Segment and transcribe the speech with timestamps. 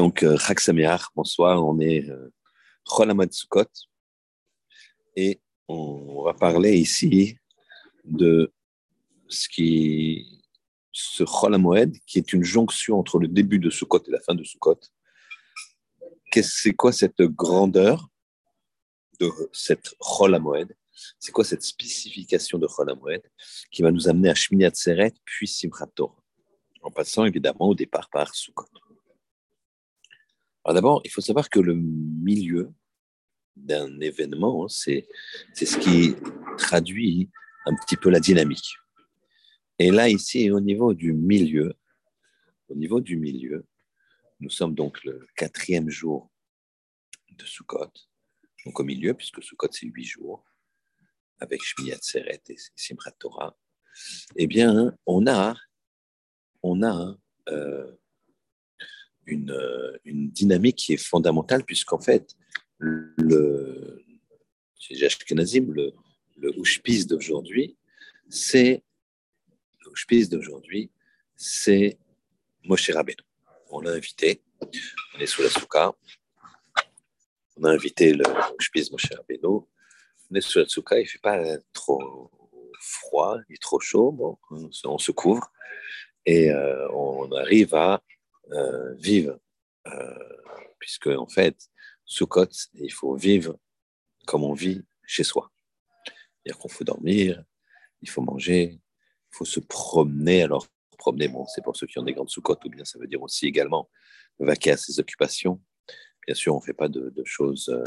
[0.00, 0.58] Donc, euh, Chag
[1.14, 2.32] bonsoir, on est euh,
[2.86, 3.68] Chol Hamad Sukkot
[5.14, 7.36] et on va parler ici
[8.04, 8.50] de
[9.28, 10.42] ce qui,
[10.90, 11.22] ce
[12.06, 14.80] qui est une jonction entre le début de Sukkot et la fin de Sukkot.
[16.32, 18.08] C'est quoi cette grandeur
[19.20, 20.74] de cette Chol Hamoed?
[21.18, 23.20] C'est quoi cette spécification de Chol Hamoed
[23.70, 25.92] qui va nous amener à Shmini Atzeret puis Simchat
[26.80, 28.79] en passant évidemment au départ par Sukkot.
[30.74, 32.72] D'abord, il faut savoir que le milieu
[33.56, 35.06] d'un événement, c'est
[35.54, 36.14] ce qui
[36.58, 37.30] traduit
[37.66, 38.76] un petit peu la dynamique.
[39.78, 41.74] Et là, ici, au niveau du milieu,
[42.68, 43.66] au niveau du milieu,
[44.40, 46.30] nous sommes donc le quatrième jour
[47.30, 47.92] de Sukkot,
[48.64, 50.44] donc au milieu, puisque Sukkot, c'est huit jours,
[51.38, 53.56] avec Shmiyat Seret et Simchat Torah,
[54.36, 55.56] eh bien, on a,
[56.62, 57.16] on a
[57.48, 57.96] euh,
[59.30, 62.36] une, dynamique qui est fondamentale, puisqu'en fait,
[62.78, 64.02] le, le,
[66.36, 67.76] le d'aujourd'hui,
[68.28, 68.82] c'est
[69.84, 70.90] le d'aujourd'hui,
[71.36, 71.98] c'est
[72.64, 73.22] Moshe Rabbeinu.
[73.70, 75.92] On l'a invité, on est sous la souka,
[77.56, 78.24] on a invité le
[78.58, 79.64] Ushpiz Moshe Rabbeinu,
[80.30, 82.30] on est sous la souka, il ne fait pas trop
[82.80, 84.38] froid, il est trop chaud, bon,
[84.84, 85.52] on, se couvre.
[86.26, 88.02] Et euh, on arrive à
[88.52, 88.94] euh,
[89.86, 90.18] euh,
[90.78, 91.56] puisque en fait,
[92.04, 93.56] Sukkot, il faut vivre
[94.26, 95.50] comme on vit chez soi.
[96.04, 97.42] C'est-à-dire qu'on faut dormir,
[98.02, 100.42] il faut manger, il faut se promener.
[100.42, 100.66] Alors,
[100.98, 103.22] promener, bon, c'est pour ceux qui ont des grandes Sukkot, ou bien ça veut dire
[103.22, 103.88] aussi également
[104.38, 105.60] vaquer à ses occupations.
[106.26, 107.84] Bien sûr, on ne fait pas de, choses euh,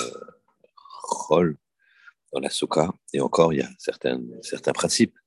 [1.04, 1.58] rôles
[2.32, 5.18] dans la Sukkah, et encore, il y a certains, certains principes.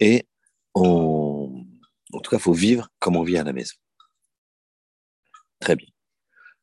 [0.00, 0.26] Et
[0.74, 1.64] on,
[2.12, 3.74] en tout cas, il faut vivre comme on vit à la maison.
[5.62, 5.86] Très bien.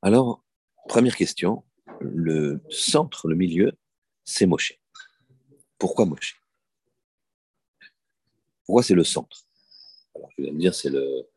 [0.01, 0.43] Alors,
[0.89, 1.63] première question,
[2.01, 3.71] le centre, le milieu,
[4.25, 4.73] c'est Moshe.
[5.77, 6.35] Pourquoi Moshe?
[8.65, 9.47] Pourquoi c'est le centre?
[10.13, 11.29] Alors, je vais me dire, c'est le,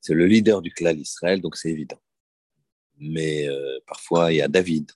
[0.00, 2.00] c'est le leader du clan Israël, donc c'est évident.
[2.98, 4.92] Mais euh, parfois, il y a David.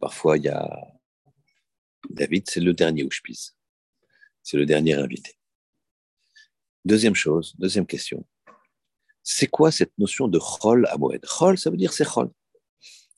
[0.00, 0.68] Parfois, il y a
[2.10, 3.56] David, c'est le dernier Ushpiz.
[4.42, 5.38] C'est le dernier invité.
[6.84, 8.26] Deuxième chose, deuxième question
[9.24, 11.24] c'est quoi cette notion de chol à Moed?
[11.24, 12.30] Chol, ça veut dire c'est chol.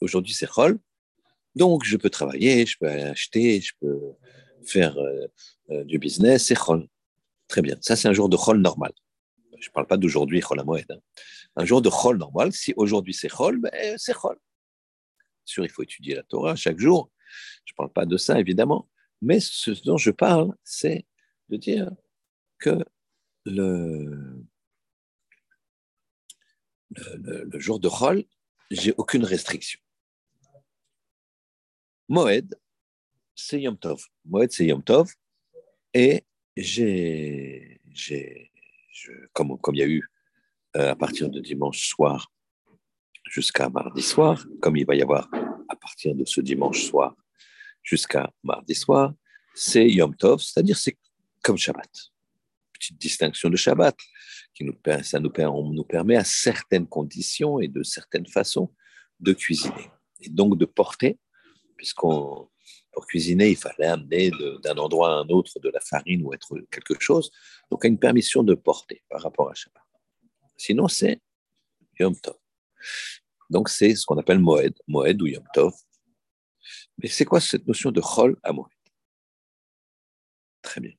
[0.01, 0.79] Aujourd'hui, c'est chol.
[1.57, 4.01] Donc, je peux travailler, je peux acheter, je peux
[4.65, 5.27] faire euh,
[5.71, 6.87] euh, du business, c'est chol.
[7.49, 7.77] Très bien.
[7.81, 8.93] Ça, c'est un jour de chol normal.
[9.59, 10.87] Je ne parle pas d'aujourd'hui, chol à Moed.
[10.91, 11.01] Hein.
[11.57, 14.37] Un jour de chol normal, si aujourd'hui c'est chol, ben, c'est chol.
[15.45, 17.11] Sûr, il faut étudier la Torah chaque jour.
[17.65, 18.89] Je ne parle pas de ça, évidemment.
[19.23, 21.05] Mais ce dont je parle, c'est
[21.49, 21.91] de dire
[22.59, 22.85] que
[23.45, 24.36] le,
[26.91, 28.25] le, jour de Chol,
[28.71, 29.81] j'ai aucune restriction.
[32.09, 32.59] Moed,
[33.35, 34.05] c'est Yom Tov.
[34.25, 35.13] Moed, c'est Yom Tov.
[35.93, 36.25] Et
[36.57, 38.53] j'ai, j'ai
[39.33, 40.09] comme, comme il y a eu
[40.77, 42.33] euh, à partir de dimanche soir
[43.25, 45.29] jusqu'à mardi soir, comme il va y avoir
[45.69, 47.17] à partir de ce dimanche soir
[47.83, 49.15] jusqu'à mardi soir,
[49.55, 50.97] c'est Yom Tov, c'est-à-dire c'est
[51.43, 51.91] comme Shabbat.
[52.73, 53.97] Petite distinction de Shabbat
[54.57, 58.73] qui nous, ça nous, permet à certaines conditions et de certaines façons
[59.21, 59.91] de cuisiner.
[60.21, 61.19] Et donc de porter,
[61.77, 62.49] puisqu'on
[62.97, 64.31] pour cuisiner, il fallait amener
[64.63, 67.31] d'un endroit à un autre de la farine ou être quelque chose.
[67.71, 69.83] Donc, a une permission de porter par rapport à Shabbat.
[70.57, 71.21] Sinon, c'est
[72.01, 72.39] Yom Tov.
[73.51, 75.75] Donc, c'est ce qu'on appelle Moed, Moed ou Yom Tov.
[76.97, 78.73] Mais c'est quoi cette notion de Chol à Moed
[80.63, 80.95] Très bien.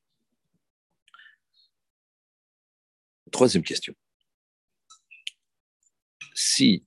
[3.31, 3.93] Troisième question.
[6.33, 6.85] Si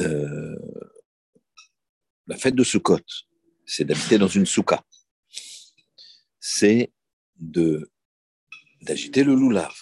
[0.00, 0.56] euh,
[2.26, 3.00] la fête de Sukkot,
[3.66, 4.84] c'est d'habiter dans une souka,
[6.40, 6.92] c'est
[7.36, 7.90] de
[8.82, 9.74] d'agiter le loulav.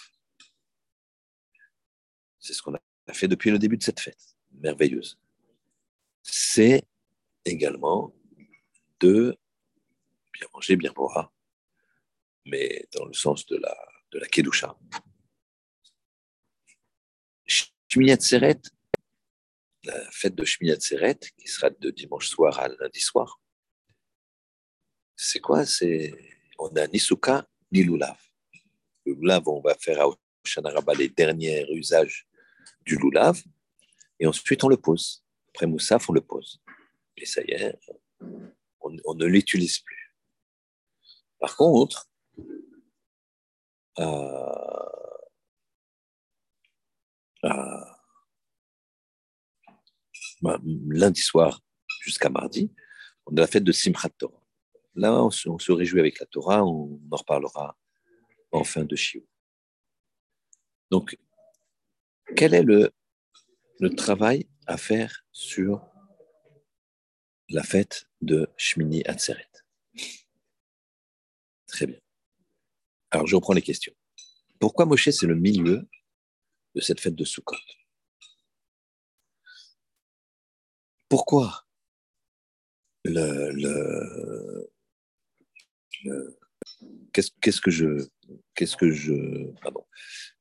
[2.39, 5.19] C'est ce qu'on a fait depuis le début de cette fête, merveilleuse.
[6.23, 6.83] C'est
[7.45, 8.13] également
[8.99, 9.37] de
[10.33, 11.31] bien manger, bien boire,
[12.45, 13.77] mais dans le sens de la,
[14.11, 14.77] de la kedusha,
[17.97, 18.61] Shmiyat Seret,
[19.83, 23.41] la fête de Shmiyat Seret, qui sera de dimanche soir à lundi soir,
[25.15, 25.65] c'est quoi?
[25.65, 26.13] C'est
[26.59, 28.19] On a ni souka, ni lulav.
[29.03, 30.07] Le lulav, on va faire à
[30.45, 32.27] Oshanaraba les derniers usages
[32.85, 33.41] du lulav,
[34.19, 35.23] et ensuite on le pose.
[35.49, 36.61] Après Moussaf, on le pose.
[37.15, 37.79] Et ça y est,
[38.79, 40.15] on, ne l'utilise plus.
[41.39, 42.11] Par contre,
[43.97, 45.06] euh,
[50.41, 51.61] bah, lundi soir
[52.01, 52.71] jusqu'à mardi,
[53.25, 54.43] on a la fête de Simchat Torah.
[54.95, 57.77] Là, on se, réjouit avec la Torah, on en reparlera
[58.51, 59.23] en fin de Shiur.
[60.89, 61.17] Donc,
[62.35, 62.91] quel est le,
[63.79, 65.85] le travail à faire sur
[67.49, 69.51] la fête de Shmini Atzeret?
[71.67, 71.99] Très bien.
[73.11, 73.93] Alors, je reprends les questions.
[74.59, 75.87] Pourquoi Moshe, c'est le milieu
[76.77, 77.57] de cette fête de Sukkot.
[81.09, 81.65] Pourquoi
[83.03, 84.69] le, le,
[87.13, 88.07] qu'est-ce que je
[88.53, 89.83] qu'est-ce que je pardon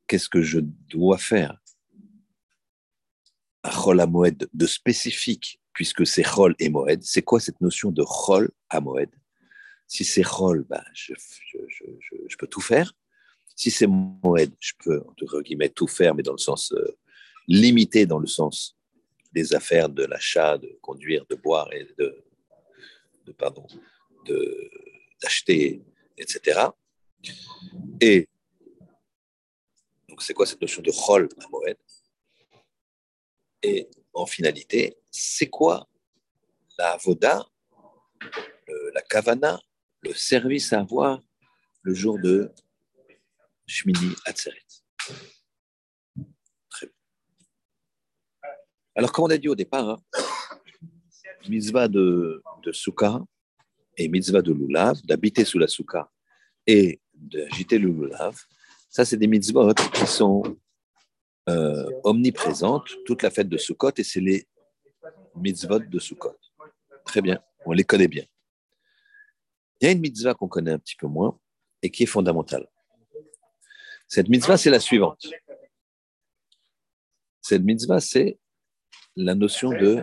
[0.09, 1.59] qu'est-ce que je dois faire
[3.63, 8.03] à Chol Moed de spécifique puisque c'est Chol et Moed c'est quoi cette notion de
[8.03, 9.11] Chol à Moed
[9.87, 11.15] si c'est Chol ben, je,
[12.37, 12.93] peux tout faire
[13.55, 16.97] si c'est Moed je peux entre guillemets tout faire mais dans le sens euh,
[17.49, 18.77] limité dans le sens
[19.33, 22.25] des affaires de l'achat de conduire de boire et de,
[23.27, 23.67] de pardon
[25.21, 25.83] d'acheter,
[26.17, 26.61] etc.
[28.01, 28.29] Et
[30.09, 31.77] donc, c'est quoi cette notion de rôle à Moed?
[33.63, 35.89] Et en finalité, c'est quoi
[36.79, 37.47] la voda,
[38.95, 39.61] la kavana,
[40.03, 41.23] le service à avoir
[41.83, 42.51] le jour de
[43.67, 44.63] Shmini Atzeret
[46.71, 46.95] Très bien.
[48.95, 49.99] Alors, comme on a dit au départ, hein,
[51.49, 52.73] mitzvah de, de
[53.99, 56.11] et mitzvah de lulav, d'habiter sous la souka
[56.67, 58.37] et d'agiter le lulav,
[58.89, 60.43] ça, c'est des mitzvot qui sont
[61.49, 64.49] euh, omniprésentes toute la fête de Sukkot et c'est les
[65.35, 66.37] mitzvot de Sukkot.
[67.05, 68.25] Très bien, on les connaît bien.
[69.81, 71.39] Il y a une mitzvah qu'on connaît un petit peu moins
[71.83, 72.67] et qui est fondamentale.
[74.09, 75.27] Cette mitzvah, c'est la suivante.
[77.43, 78.39] Cette mitzvah, c'est
[79.17, 80.03] la notion de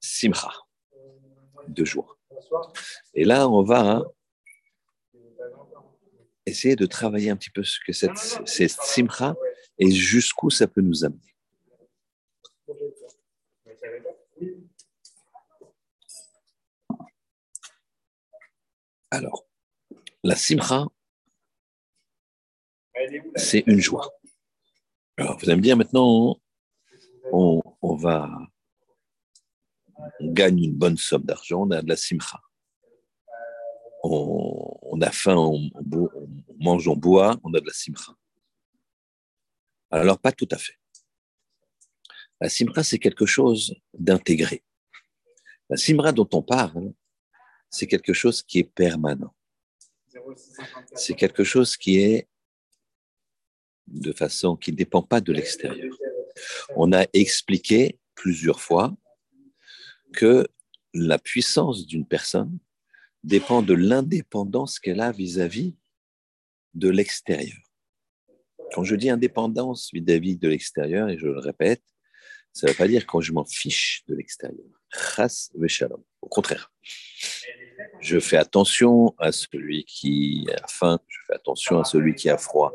[0.00, 0.52] simcha
[1.70, 2.18] deux jours.
[3.14, 4.04] Et là, on va hein,
[6.46, 9.34] essayer de travailler un petit peu ce que cette, cette simcha
[9.78, 11.20] et jusqu'où ça peut nous amener.
[19.12, 19.46] Alors,
[20.22, 20.86] la simcha,
[23.36, 24.10] c'est une joie.
[25.16, 26.40] Alors, vous allez me dire maintenant,
[27.32, 27.62] on,
[27.96, 28.30] va
[30.20, 32.40] on gagne une bonne somme d'argent, on a de la simcha.
[34.02, 35.70] On, a faim, on,
[36.58, 38.12] mange, on boit, on a de la simcha.
[39.90, 40.78] Alors, pas tout à fait.
[42.40, 44.64] La simcha, c'est quelque chose d'intégré.
[45.68, 46.92] La simra dont on parle,
[47.68, 49.34] c'est quelque chose qui est permanent.
[50.94, 52.29] C'est quelque chose qui est
[53.90, 55.94] de façon qui ne dépend pas de l'extérieur.
[56.76, 58.96] On a expliqué plusieurs fois
[60.12, 60.46] que
[60.94, 62.58] la puissance d'une personne
[63.22, 65.76] dépend de l'indépendance qu'elle a vis-à-vis
[66.74, 67.58] de l'extérieur.
[68.72, 71.82] Quand je dis indépendance vis-à-vis de l'extérieur, et je le répète,
[72.52, 74.66] ça ne veut pas dire quand je m'en fiche de l'extérieur.
[76.20, 76.72] Au contraire,
[78.00, 82.36] je fais attention à celui qui a faim, je fais attention à celui qui a
[82.36, 82.72] froid,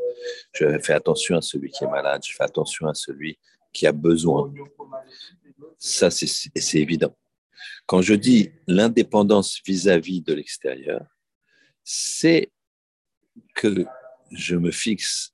[0.53, 3.37] je fais attention à celui qui est malade, je fais attention à celui
[3.73, 4.53] qui a besoin.
[5.77, 7.15] Ça, c'est évident.
[7.85, 11.05] Quand je dis l'indépendance vis-à-vis de l'extérieur,
[11.83, 12.51] c'est
[13.53, 13.85] que
[14.31, 15.33] je me fixe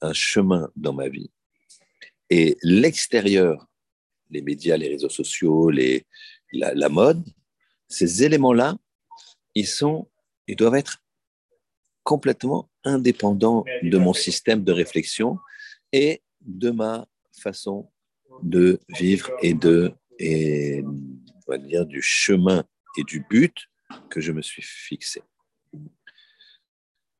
[0.00, 1.30] un chemin dans ma vie
[2.30, 3.66] et l'extérieur,
[4.30, 5.70] les médias, les réseaux sociaux,
[6.52, 7.24] la, mode,
[7.88, 8.76] ces éléments-là,
[9.58, 10.08] ils sont,
[10.46, 11.02] ils doivent être
[12.04, 15.38] complètement indépendants de mon système de réflexion
[15.92, 17.90] et de ma façon
[18.42, 22.64] de vivre et de et on va dire, du chemin
[22.96, 23.56] et du but
[24.10, 25.22] que je me suis fixé.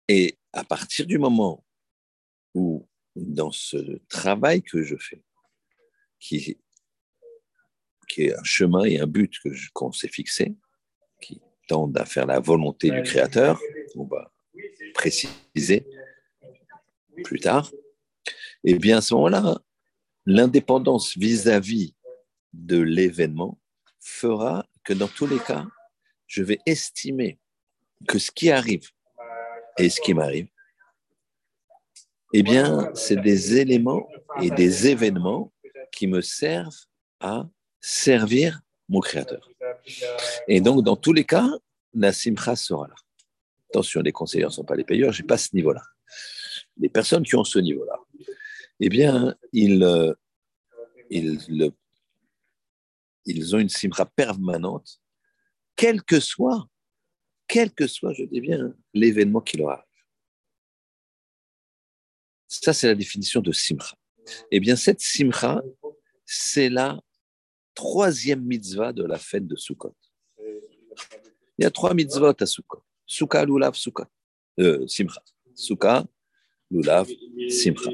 [0.09, 1.65] Et à partir du moment
[2.55, 5.23] où, dans ce travail que je fais,
[6.19, 6.59] qui,
[8.09, 9.33] qui est un chemin et un but
[9.73, 10.57] qu'on s'est fixé,
[11.21, 13.61] qui tendent à faire la volonté du Créateur,
[13.95, 14.33] on va
[14.95, 15.87] préciser
[17.23, 17.71] plus tard,
[18.65, 19.59] et eh bien à ce moment-là,
[20.27, 21.95] l'indépendance vis-à-vis
[22.53, 23.59] de l'événement
[24.01, 25.67] fera que dans tous les cas,
[26.27, 27.39] je vais estimer
[28.09, 28.91] que ce qui arrive
[29.79, 30.49] et ce qui m'arrive,
[32.33, 34.09] eh bien, c'est des éléments
[34.43, 35.53] et des événements
[35.93, 36.85] qui me servent
[37.21, 37.49] à
[37.81, 39.49] servir mon Créateur.
[40.47, 41.49] Et donc, dans tous les cas,
[41.95, 42.95] la simcha sera là.
[43.71, 45.83] Attention, les conseillers ne sont pas les payeurs, je n'ai pas ce niveau-là.
[46.79, 47.99] Les personnes qui ont ce niveau-là,
[48.81, 50.15] eh bien, ils, euh,
[51.11, 51.73] ils,
[53.25, 55.01] ils ont une simra permanente,
[55.77, 56.67] quel que soit,
[57.47, 59.85] quel que soit, je dis bien, l'événement qui leur arrive.
[62.47, 63.97] Ça, c'est la définition de simra.
[64.51, 65.63] Eh bien, cette simra,
[66.25, 66.99] c'est la
[67.79, 69.95] troisième mitzvah de la fête de Sukkot.
[71.59, 72.83] Il y a trois mitzvot à Sukkot.
[73.07, 74.11] Sukkah, Lulav, Sukkot.
[74.59, 75.23] Euh, simcha.
[75.55, 76.05] Sukkah,
[76.73, 77.09] Lulav,
[77.49, 77.93] Simcha.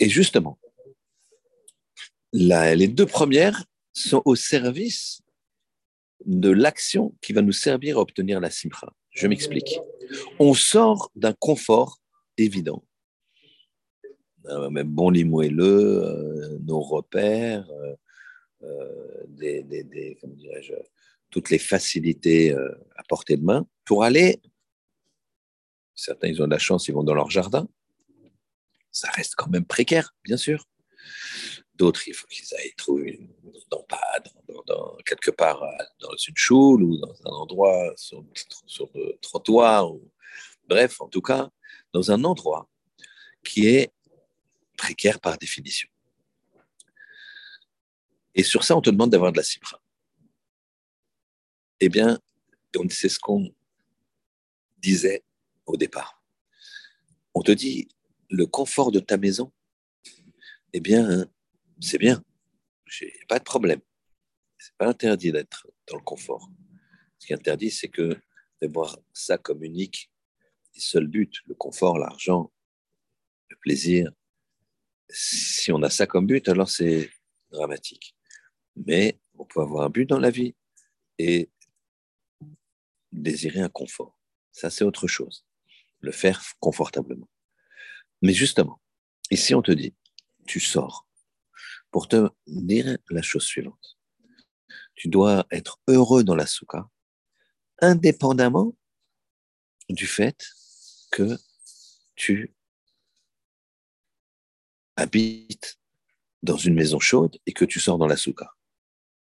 [0.00, 0.58] Et justement,
[2.32, 5.22] les deux premières sont au service
[6.24, 8.92] de l'action qui va nous servir à obtenir la simcha.
[9.10, 9.78] Je m'explique.
[10.40, 12.00] On sort d'un confort
[12.36, 12.84] évident.
[14.50, 17.94] Euh, même bon lit euh, nos repères, euh,
[21.30, 22.54] toutes les facilités
[22.96, 24.40] à portée de main pour aller.
[25.94, 27.68] Certains, ils ont de la chance, ils vont dans leur jardin.
[28.90, 30.64] Ça reste quand même précaire, bien sûr.
[31.74, 33.84] D'autres, il faut qu'ils aillent trouver une, dans,
[34.66, 35.62] dans, quelque part
[36.00, 38.24] dans une choule ou dans un endroit sur,
[38.66, 39.92] sur le trottoir.
[39.92, 40.10] Ou,
[40.66, 41.50] bref, en tout cas,
[41.92, 42.68] dans un endroit
[43.44, 43.92] qui est
[44.78, 45.88] précaire par définition.
[48.34, 49.82] Et sur ça, on te demande d'avoir de la cipra.
[51.80, 52.18] Eh bien,
[52.90, 53.54] c'est ce qu'on
[54.78, 55.24] disait
[55.66, 56.22] au départ.
[57.34, 57.88] On te dit,
[58.30, 59.52] le confort de ta maison,
[60.72, 61.26] eh bien,
[61.80, 62.22] c'est bien.
[62.86, 63.80] J'ai pas de problème.
[64.56, 66.48] C'est pas interdit d'être dans le confort.
[67.18, 68.16] Ce qui est interdit, c'est que
[68.62, 70.10] de voir ça comme unique
[70.74, 72.52] et seul but, le confort, l'argent,
[73.48, 74.12] le plaisir.
[75.08, 77.10] Si on a ça comme but, alors c'est
[77.50, 78.14] dramatique.
[78.76, 80.54] Mais on peut avoir un but dans la vie
[81.18, 81.50] et
[83.12, 84.18] désirer un confort.
[84.52, 85.46] Ça, c'est autre chose.
[86.00, 87.28] Le faire confortablement.
[88.22, 88.80] Mais justement,
[89.30, 89.94] ici, on te dit,
[90.46, 91.08] tu sors
[91.90, 93.98] pour te dire la chose suivante.
[94.94, 96.88] Tu dois être heureux dans la souka,
[97.80, 98.76] indépendamment
[99.88, 100.48] du fait
[101.10, 101.38] que
[102.14, 102.54] tu
[104.98, 105.78] habites
[106.42, 108.52] dans une maison chaude et que tu sors dans la souka.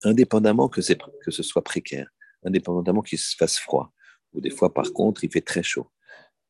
[0.02, 0.80] Indépendamment que,
[1.24, 2.08] que ce soit précaire,
[2.44, 3.92] indépendamment qu'il se fasse froid,
[4.32, 5.90] ou des fois, par contre, il fait très chaud.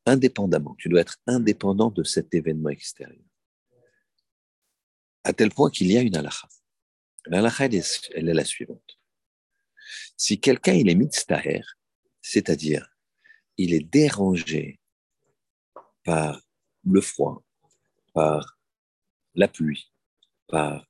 [0.05, 3.27] Indépendamment, tu dois être indépendant de cet événement extérieur
[5.27, 6.47] à tel point qu'il y a une halakha.
[7.25, 8.97] La elle, est, la suivante.
[10.15, 11.63] Si quelqu'un il est mitztaher,
[12.21, 12.87] c'est-à-dire
[13.57, 14.79] il est dérangé
[16.05, 16.41] par
[16.85, 17.43] le froid,
[18.13, 18.56] par
[19.37, 19.91] la pluie,
[20.47, 20.85] par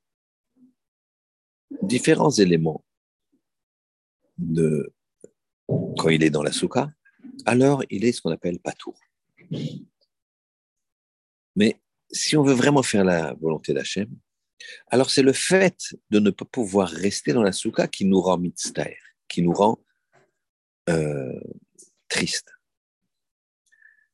[1.84, 2.84] différents éléments
[4.38, 4.94] de
[5.98, 6.90] quand il est dans la souka,
[7.46, 8.98] alors il est ce qu'on appelle patour.
[11.56, 14.10] Mais si on veut vraiment faire la volonté d'Hachem,
[14.88, 18.38] alors c'est le fait de ne pas pouvoir rester dans la souka qui nous rend
[18.38, 19.80] mitztaer, qui nous rend
[20.90, 21.40] euh,
[22.08, 22.54] triste.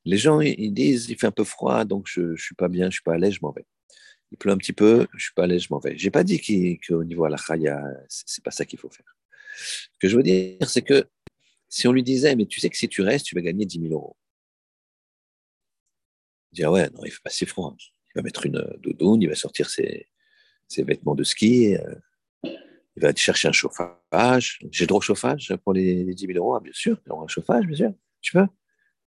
[0.05, 2.85] Les gens, ils disent, il fait un peu froid, donc je ne suis pas bien,
[2.85, 3.65] je ne suis pas à l'aise, je m'en vais.
[4.33, 5.95] Il pleut un petit peu, je suis pas l'aise, je m'en vais.
[5.95, 8.89] Je n'ai pas dit qu'au niveau à la chaya, ce n'est pas ça qu'il faut
[8.89, 9.15] faire.
[9.55, 11.07] Ce que je veux dire, c'est que
[11.69, 13.79] si on lui disait, mais tu sais que si tu restes, tu vas gagner 10
[13.81, 14.17] 000 euros.
[16.51, 17.75] Il dit, ouais, non, il fait pas si froid.
[17.79, 20.07] Il va mettre une doudoune, il va sortir ses,
[20.79, 21.75] vêtements de ski.
[21.75, 21.95] Euh,
[22.43, 24.57] il va chercher un chauffage.
[24.71, 27.77] J'ai droit au chauffage pour les 10 000 euros ah, Bien sûr, un chauffage, bien
[27.77, 27.93] sûr.
[28.21, 28.47] Tu peux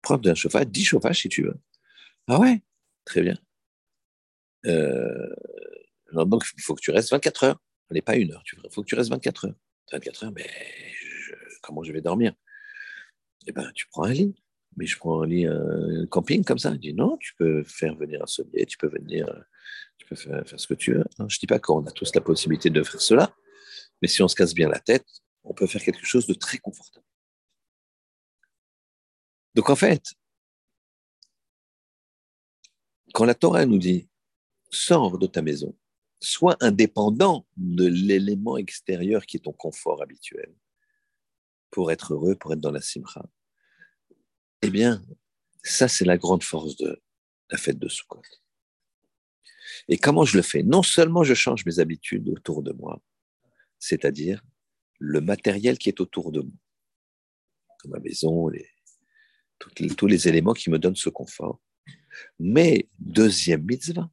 [0.03, 1.57] prendre un chauffage, 10 chauffages si tu veux.
[2.27, 2.61] Ah ouais,
[3.05, 3.39] très bien.
[4.67, 5.35] Euh,
[6.13, 7.63] donc, il faut que tu restes 24 heures.
[7.91, 8.43] Allez, pas une heure.
[8.65, 9.55] Il faut que tu restes 24 heures.
[9.93, 10.49] 24 heures, mais
[11.63, 12.33] comment je vais dormir?
[13.47, 14.35] Eh bien, tu prends un lit.
[14.77, 16.71] Mais je prends un lit, un camping comme ça.
[16.73, 19.27] Il dit non, tu peux faire venir un sommier, tu peux venir
[20.03, 21.05] tu peux faire, ce que tu veux.
[21.19, 23.35] Je ne dis pas qu'on a tous la possibilité de faire cela,
[24.01, 25.07] mais si on se casse bien la tête,
[25.45, 27.07] on peut faire quelque chose de très confortable.
[29.55, 30.03] Donc en fait,
[33.13, 34.09] quand la Torah nous dit
[34.73, 35.77] sors de ta maison,
[36.19, 40.53] sois indépendant de l'élément extérieur qui est ton confort habituel
[41.71, 43.29] pour être heureux, pour être dans la simra,
[44.63, 45.05] eh bien,
[45.63, 47.01] ça c'est la grande force de
[47.51, 48.23] la fête de Sukkot.
[49.89, 50.63] Et comment je le fais?
[50.63, 53.03] Non seulement je change mes habitudes autour de moi,
[53.79, 54.43] c'est-à-dire
[54.99, 56.53] le matériel qui est autour de moi,
[57.79, 58.51] comme ma maison,
[59.97, 61.61] tous les éléments qui me donnent ce confort.
[62.39, 64.09] Mais deuxième mitzvah,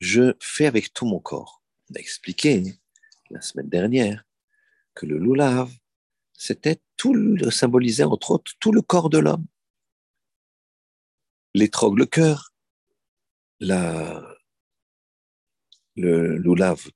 [0.00, 1.62] je fais avec tout mon corps.
[1.90, 2.62] On a expliqué
[3.30, 4.24] la semaine dernière
[4.94, 5.70] que le lulav,
[6.32, 9.46] c'était tout le, symbolisait entre autres tout le corps de l'homme.
[11.54, 12.52] L'étrogue, le cœur,
[13.60, 14.36] la,
[15.96, 16.88] le loulav,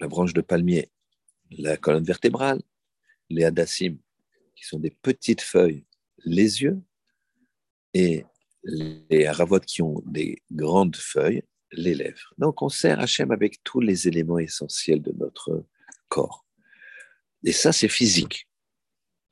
[0.00, 0.90] la branche de palmier,
[1.50, 2.60] la colonne vertébrale,
[3.30, 3.98] les hadassim,
[4.54, 5.86] qui sont des petites feuilles,
[6.24, 6.82] les yeux,
[7.94, 8.24] et
[8.64, 11.42] les haravot qui ont des grandes feuilles,
[11.72, 12.34] les lèvres.
[12.38, 15.64] Donc on sert Hachem avec tous les éléments essentiels de notre
[16.08, 16.46] corps.
[17.44, 18.48] Et ça, c'est physique.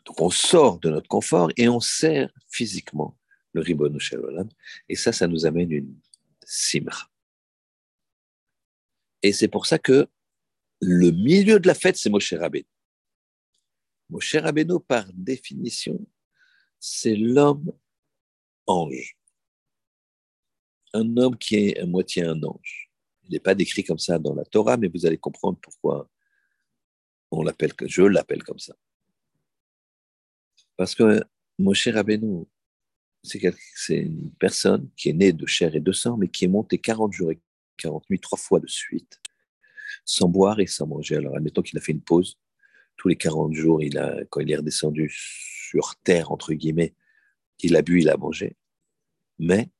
[0.05, 3.17] Donc on sort de notre confort et on sert physiquement
[3.53, 4.49] le Ribbon Shalom.
[4.89, 5.95] Et ça, ça nous amène une
[6.45, 7.09] simra.
[9.23, 10.09] Et c'est pour ça que
[10.81, 12.67] le milieu de la fête, c'est Moshe Rabbeinu.
[14.09, 16.05] Moshe Rabbeinu, par définition,
[16.79, 17.73] c'est l'homme
[18.67, 19.20] ange.
[20.93, 22.91] Un homme qui est à moitié un ange.
[23.25, 26.09] Il n'est pas décrit comme ça dans la Torah, mais vous allez comprendre pourquoi
[27.31, 28.75] on l'appelle, je l'appelle comme ça.
[30.77, 31.23] Parce que
[31.59, 32.47] Moshe Rabbeinu,
[33.23, 36.79] c'est une personne qui est née de chair et de sang, mais qui est montée
[36.79, 37.41] 40 jours et
[37.77, 39.21] 40 nuits, trois fois de suite,
[40.05, 41.17] sans boire et sans manger.
[41.17, 42.39] Alors, admettons qu'il a fait une pause.
[42.97, 46.95] Tous les 40 jours, il a, quand il est redescendu sur terre, entre guillemets,
[47.61, 48.57] il a bu, il a mangé.
[49.39, 49.71] Mais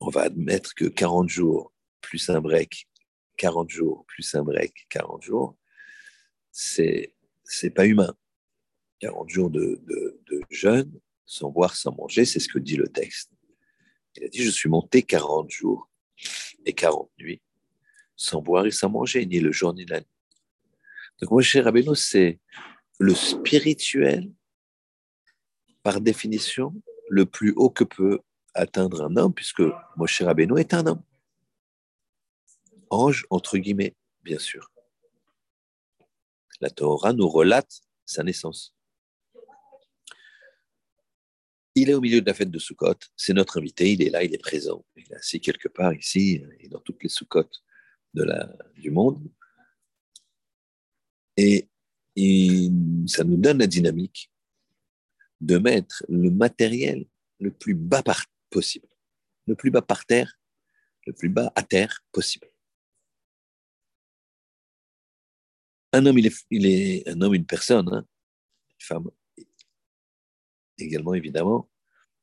[0.00, 2.88] on va admettre que 40 jours plus un break,
[3.36, 5.56] 40 jours plus un break, 40 jours,
[6.52, 7.14] c'est
[7.44, 8.14] c'est pas humain.
[9.00, 10.92] 40 jours de, de, jeûne,
[11.24, 13.30] sans boire, sans manger, c'est ce que dit le texte.
[14.16, 15.88] Il a dit, je suis monté 40 jours
[16.66, 17.40] et 40 nuits,
[18.16, 20.06] sans boire et sans manger, ni le jour ni la nuit.
[21.20, 22.40] Donc, moi, cher Rabbeinu, c'est
[22.98, 24.32] le spirituel,
[25.82, 26.74] par définition,
[27.08, 28.20] le plus haut que peut
[28.58, 29.62] atteindre un homme, puisque
[29.96, 31.02] Moshe Rabbeinu est un homme.
[32.90, 34.70] Ange, entre guillemets, bien sûr.
[36.60, 38.74] La Torah nous relate sa naissance.
[41.74, 44.24] Il est au milieu de la fête de Sukkot, c'est notre invité, il est là,
[44.24, 44.84] il est présent.
[44.96, 47.48] Il est assis quelque part ici et dans toutes les Sukkot
[48.14, 48.26] de
[48.74, 49.30] du monde.
[51.36, 51.68] Et,
[53.06, 54.32] ça nous donne la dynamique
[55.40, 57.06] de mettre le matériel
[57.38, 58.02] le plus bas
[58.50, 58.88] possible,
[59.46, 60.38] le plus bas par terre,
[61.06, 62.48] le plus bas à terre possible.
[65.92, 68.06] Un homme, il est, il est un homme, une personne, hein,
[68.68, 69.10] une femme
[70.78, 71.68] également évidemment,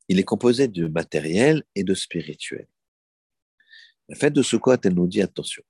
[0.08, 2.68] il est composé de matériel et de spirituel.
[4.08, 5.62] La fête de Sukkot, elle nous dit attention,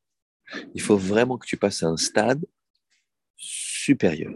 [0.75, 2.45] il faut vraiment que tu passes à un stade
[3.37, 4.33] supérieur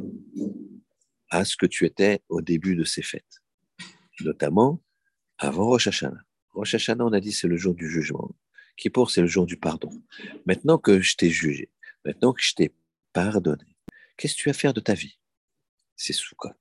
[1.30, 3.42] à ce que tu étais au début de ces fêtes,
[4.20, 4.82] notamment
[5.40, 6.22] avant Rosh Hashanah.
[6.52, 8.30] Rosh on a dit, c'est le jour du jugement.
[8.76, 9.90] Kippour, c'est le jour du pardon.
[10.46, 11.70] Maintenant que je t'ai jugé,
[12.04, 12.74] maintenant que je t'ai
[13.12, 13.76] pardonné,
[14.16, 15.18] qu'est-ce que tu vas faire de ta vie?
[15.96, 16.54] C'est Sukkot.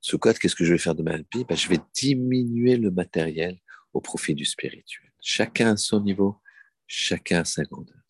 [0.00, 1.44] Sukkot, qu'est-ce que je vais faire de ma vie?
[1.48, 3.58] Ben, Je vais diminuer le matériel
[3.92, 5.12] au profit du spirituel.
[5.20, 6.40] Chacun à son niveau,
[6.86, 8.00] chacun à sa grandeur.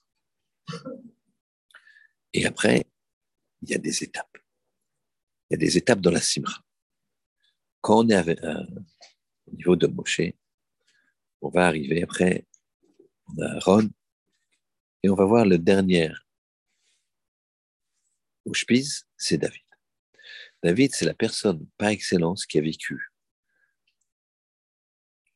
[2.32, 2.84] Et après,
[3.62, 4.38] il y a des étapes.
[5.48, 6.63] Il y a des étapes dans la Simra.
[7.84, 8.64] Quand on est euh,
[9.46, 10.32] au niveau de Moshe,
[11.42, 12.46] on va arriver après,
[13.28, 13.90] on a Aaron,
[15.02, 16.10] et on va voir le dernier
[18.46, 19.60] Ushpiz, c'est David.
[20.62, 23.12] David, c'est la personne par excellence qui a vécu,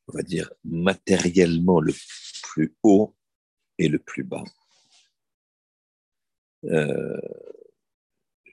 [0.07, 1.93] on va dire, matériellement le
[2.45, 3.15] plus haut
[3.77, 4.45] et le plus bas.
[6.65, 7.21] Euh,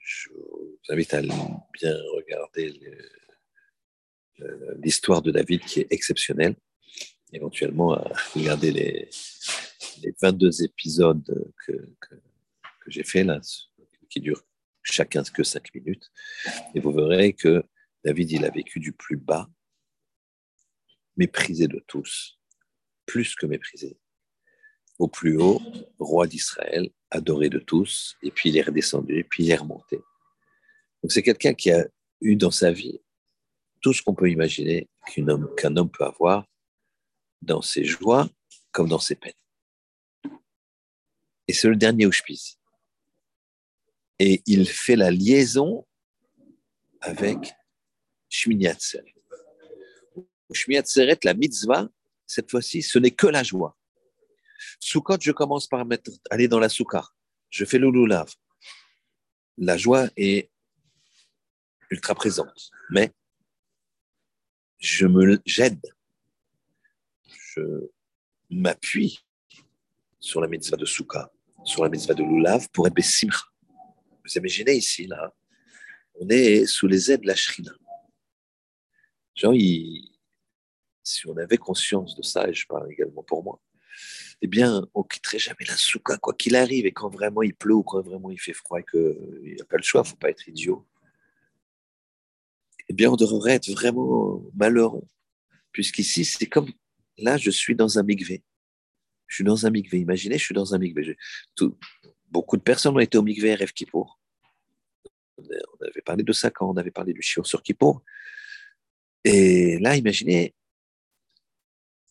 [0.02, 2.78] je vous invite à bien regarder
[4.82, 6.56] l'histoire de David qui est exceptionnelle,
[7.32, 9.08] éventuellement à regarder les,
[10.20, 13.40] 22 épisodes que, que j'ai fait là,
[14.10, 14.44] qui durent
[14.82, 16.10] chacun que cinq minutes.
[16.74, 17.64] Et vous verrez que
[18.04, 19.48] David, il a vécu du plus bas,
[21.16, 22.38] méprisé de tous,
[23.04, 23.98] plus que méprisé,
[24.98, 25.60] au plus haut,
[25.98, 29.96] roi d'Israël, adoré de tous, et puis il est redescendu, et puis il est remonté.
[31.02, 31.86] Donc c'est quelqu'un qui a
[32.20, 33.00] eu dans sa vie
[33.86, 36.44] tout ce qu'on peut imaginer qu'un homme, qu'un homme peut avoir
[37.40, 38.28] dans ses joies
[38.72, 39.32] comme dans ses peines.
[41.46, 42.58] Et c'est le dernier Auschwitz
[44.18, 45.86] et il fait la liaison
[47.00, 47.54] avec
[48.28, 49.14] Shmini Atzeret.
[50.52, 51.88] Shmini Atzeret, la mitzvah,
[52.26, 53.78] cette fois-ci, ce n'est que la joie.
[54.80, 57.04] Soukot, je commence par mettre, aller dans la soukha.
[57.50, 57.92] Je fais le.
[59.58, 60.50] La joie est
[61.90, 63.12] ultra présente, mais
[64.78, 65.80] je me j'aide,
[67.24, 67.88] je
[68.50, 69.24] m'appuie
[70.20, 71.32] sur la mitzvah de soukha,
[71.64, 73.44] sur la mitzvah de lulav pour être bessimcha.
[74.24, 75.34] Vous imaginez ici, là,
[76.20, 77.72] on est sous les aides de la Shrina.
[79.34, 79.54] Genre,
[81.02, 83.60] si on avait conscience de ça, et je parle également pour moi,
[84.42, 87.74] eh bien, on quitterait jamais la souka, quoi qu'il arrive, et quand vraiment il pleut
[87.74, 90.10] ou quand vraiment il fait froid et qu'il n'y a pas le choix, il ne
[90.10, 90.86] faut pas être idiot,
[92.88, 95.06] eh bien, on devrait être vraiment malheureux.
[95.72, 96.70] Puisqu'ici, c'est comme,
[97.18, 98.42] là, je suis dans un migvé.
[99.26, 99.98] Je suis dans un migvé.
[99.98, 101.16] Imaginez, je suis dans un migvé.
[102.30, 104.20] beaucoup de personnes ont été au migvé rêve Kippour.
[105.38, 108.02] On avait parlé de ça quand on avait parlé du chiot sur Kippour.
[109.24, 110.54] Et là, imaginez,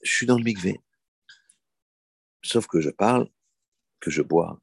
[0.03, 0.79] je suis dans le migvé.
[2.43, 3.29] Sauf que je parle,
[3.99, 4.61] que je bois,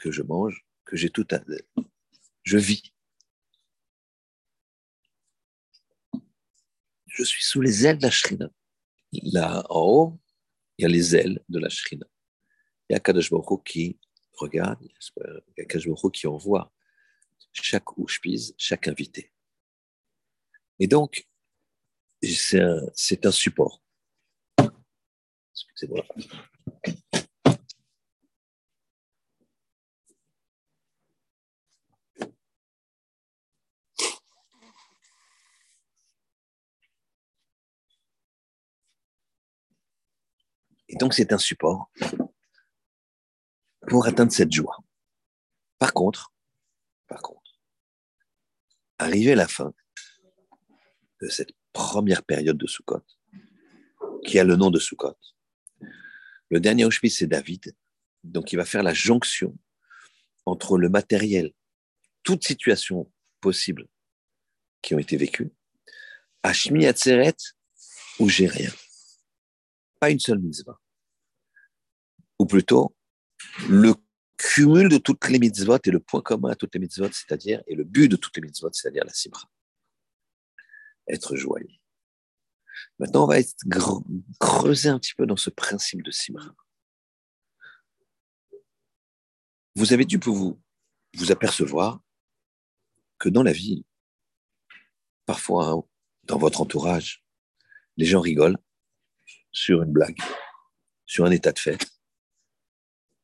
[0.00, 1.40] que je mange, que j'ai tout à...
[2.42, 2.92] Je vis.
[7.20, 8.48] Je suis sous les ailes de la shrina.
[9.24, 10.20] Là, en haut,
[10.78, 12.06] il y a les ailes de la shrina.
[12.88, 13.30] Il y a Kadosh
[13.62, 13.98] qui
[14.32, 14.90] regarde, il
[15.58, 16.72] y a Kadosh qui envoie
[17.52, 17.84] chaque
[18.22, 19.30] pise, chaque invité.
[20.78, 21.28] Et donc,
[22.22, 22.86] c'est un,
[23.24, 23.82] un support.
[25.52, 26.06] Excusez-moi.
[40.90, 41.88] Et donc, c'est un support
[43.88, 44.76] pour atteindre cette joie.
[45.78, 46.34] Par contre,
[47.06, 47.60] par contre,
[48.98, 49.72] arrivé à la fin
[51.22, 53.04] de cette première période de Sukkot,
[54.26, 55.16] qui a le nom de Sukkot,
[56.50, 57.72] le dernier Auschwitz, c'est David.
[58.24, 59.56] Donc, il va faire la jonction
[60.44, 61.52] entre le matériel,
[62.24, 63.86] toutes situations possibles
[64.82, 65.52] qui ont été vécues,
[66.42, 67.36] Hashmi Atzeret,
[68.18, 68.72] où j'ai rien
[70.00, 70.80] pas une seule mitzvah.
[72.38, 72.96] Ou plutôt,
[73.68, 73.94] le
[74.36, 77.74] cumul de toutes les mitzvot et le point commun à toutes les mitzvot, c'est-à-dire, et
[77.74, 79.48] le but de toutes les mitzvot, c'est-à-dire la simra.
[81.06, 81.68] Être joyeux.
[82.98, 83.54] Maintenant, on va être
[84.38, 86.54] creuser un petit peu dans ce principe de simra.
[89.76, 90.60] Vous avez dû vous,
[91.14, 92.00] vous apercevoir
[93.18, 93.84] que dans la vie,
[95.26, 95.86] parfois,
[96.24, 97.22] dans votre entourage,
[97.96, 98.58] les gens rigolent
[99.52, 100.18] sur une blague,
[101.06, 101.86] sur un état de fait,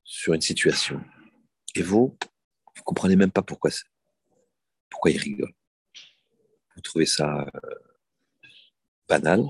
[0.04, 1.00] sur une situation.
[1.74, 2.16] Et vous,
[2.76, 3.84] vous comprenez même pas pourquoi c'est.
[4.90, 5.52] Pourquoi il rigole.
[6.74, 7.70] Vous trouvez ça euh,
[9.08, 9.44] banal.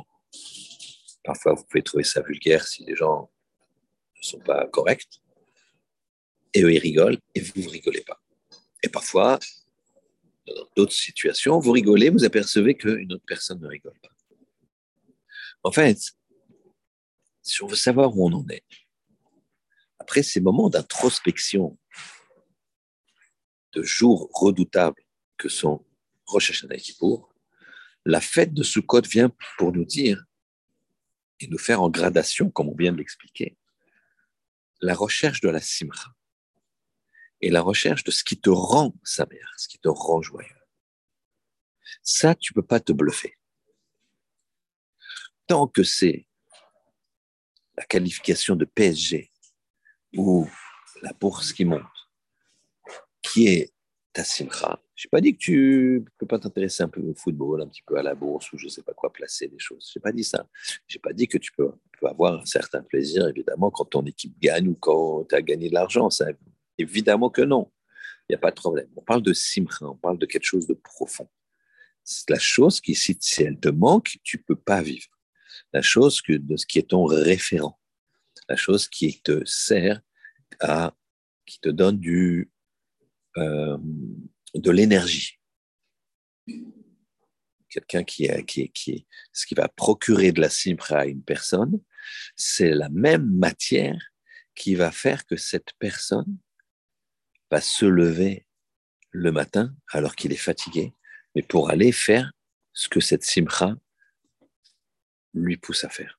[1.25, 3.31] Parfois, vous pouvez trouver ça vulgaire si les gens
[4.17, 5.21] ne sont pas corrects.
[6.55, 8.21] Et eux, ils rigolent et vous, ne rigolez pas.
[8.83, 9.39] Et parfois,
[10.47, 14.11] dans d'autres situations, vous rigolez, vous apercevez qu'une autre personne ne rigole pas.
[15.65, 15.99] En fait,
[17.47, 18.65] si on veut savoir où on en est.
[19.99, 21.79] Après ces moments d'introspection,
[23.73, 25.03] de jours redoutables
[25.37, 25.85] que sont
[26.27, 26.83] Rosh Hashanah et
[28.05, 30.25] la fête de Sukkot vient pour nous dire
[31.41, 33.57] et nous faire en gradation, comme on vient de l'expliquer,
[34.81, 36.15] la recherche de la simra
[37.41, 40.49] et la recherche de ce qui te rend sa mère, ce qui te rend joyeux.
[42.03, 43.37] Ça, tu peux pas te bluffer.
[45.47, 46.27] Tant que c'est
[47.77, 49.31] la qualification de PSG
[50.17, 50.49] ou
[51.03, 51.83] la bourse qui monte,
[53.23, 53.73] qui est
[54.13, 54.81] ta simcha.
[54.95, 57.69] Je n'ai pas dit que tu ne peux pas t'intéresser un peu au football, un
[57.69, 59.91] petit peu à la bourse ou je ne sais pas quoi placer des choses.
[59.93, 60.49] Je n'ai pas dit ça.
[60.87, 61.71] Je n'ai pas dit que tu peux,
[62.03, 65.75] avoir un certain plaisir, évidemment, quand ton équipe gagne ou quand tu as gagné de
[65.75, 66.09] l'argent.
[66.79, 67.71] Évidemment que non.
[68.29, 68.89] Il n'y a pas de problème.
[68.97, 71.29] On parle de simcha, on parle de quelque chose de profond.
[72.03, 75.16] C'est la chose qui, si elle te manque, tu ne peux pas vivre
[75.73, 77.79] la chose que, de ce qui est ton référent,
[78.49, 80.01] la chose qui te sert
[80.61, 80.95] à,
[81.45, 82.51] qui te donne du,
[83.37, 83.79] euh,
[84.55, 85.39] de l'énergie.
[87.69, 91.81] Quelqu'un qui, qui, qui, ce qui va procurer de la simpra à une personne,
[92.37, 94.01] c'est la même matière
[94.55, 96.39] qui va faire que cette personne
[97.51, 98.47] va se lever
[99.11, 100.95] le matin alors qu'il est fatigué,
[101.35, 102.33] mais pour aller faire
[102.73, 103.77] ce que cette simra
[105.37, 106.19] lui pousse à faire.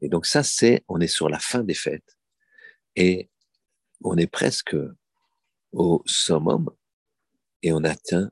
[0.00, 2.16] Et donc ça, c'est, on est sur la fin des fêtes
[2.94, 3.30] et
[4.02, 4.76] on est presque
[5.72, 6.70] au summum
[7.62, 8.30] et on atteint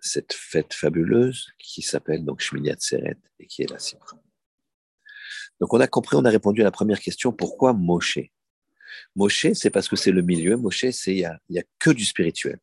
[0.00, 4.16] cette fête fabuleuse qui s'appelle donc Shmini Atzeret et qui est la Simcha.
[5.60, 8.18] Donc on a compris, on a répondu à la première question, pourquoi Moshe?
[9.14, 10.56] Moshe, c'est parce que c'est le milieu.
[10.56, 12.58] Moshe, c'est il n'y a, a que du spirituel.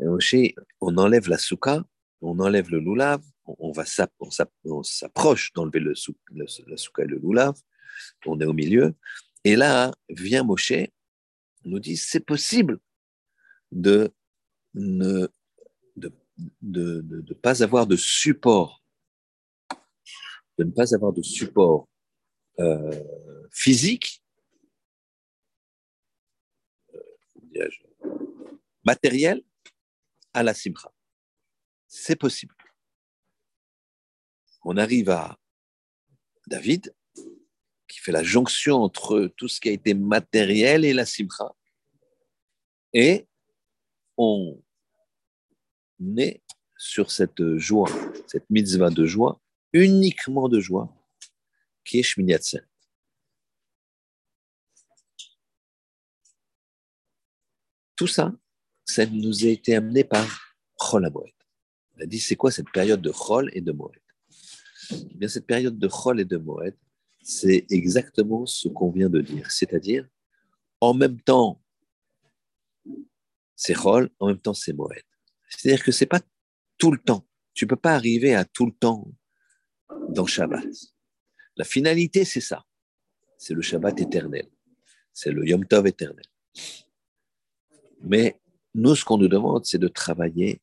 [0.00, 0.34] Moshe,
[0.80, 1.84] on enlève la souka,
[2.20, 5.94] on enlève le lulav, on, va s'approche d'enlever le,
[6.32, 7.54] le, la souka et le lulav,
[8.26, 8.94] on est au milieu,
[9.44, 10.72] et là vient Moshe,
[11.64, 12.78] nous dit c'est possible
[13.72, 14.12] de
[14.74, 15.28] ne
[15.96, 16.12] de,
[16.62, 18.82] de, de, pas avoir de support,
[20.58, 21.88] de ne pas avoir de support
[22.58, 23.02] euh,
[23.52, 24.22] physique,
[27.56, 27.68] euh,
[28.84, 29.42] matériel,
[30.32, 30.92] à la simcha.
[31.86, 32.54] C'est possible.
[34.64, 35.38] On arrive à
[36.46, 36.94] David,
[37.86, 41.54] qui fait la jonction entre tout ce qui a été matériel et la simcha.
[42.94, 43.28] Et
[44.16, 44.58] on
[46.16, 46.42] est
[46.78, 47.90] sur cette joie,
[48.26, 49.40] cette mitzvah de joie,
[49.72, 50.88] uniquement de joie,
[51.84, 52.34] qui est Shmini
[57.96, 58.32] Tout ça,
[58.86, 61.10] ça nous a été amené par Chol.
[61.14, 64.03] On a dit, c'est quoi cette période de Chol et de Moed?
[64.90, 66.76] Eh bien, cette période de Chol et de Moed,
[67.22, 69.50] c'est exactement ce qu'on vient de dire.
[69.50, 70.06] C'est-à-dire,
[70.80, 71.62] en même temps,
[73.56, 75.02] c'est Chol, en même temps, c'est Moed.
[75.48, 76.20] C'est-à-dire que c'est pas
[76.78, 77.26] tout le temps.
[77.54, 79.10] Tu peux pas arriver à tout le temps
[80.08, 80.66] dans Shabbat.
[81.56, 82.64] La finalité, c'est ça.
[83.38, 84.48] C'est le Shabbat éternel.
[85.12, 86.24] C'est le Yom Tov éternel.
[88.00, 88.40] Mais
[88.74, 90.60] nous, ce qu'on nous demande, c'est de travailler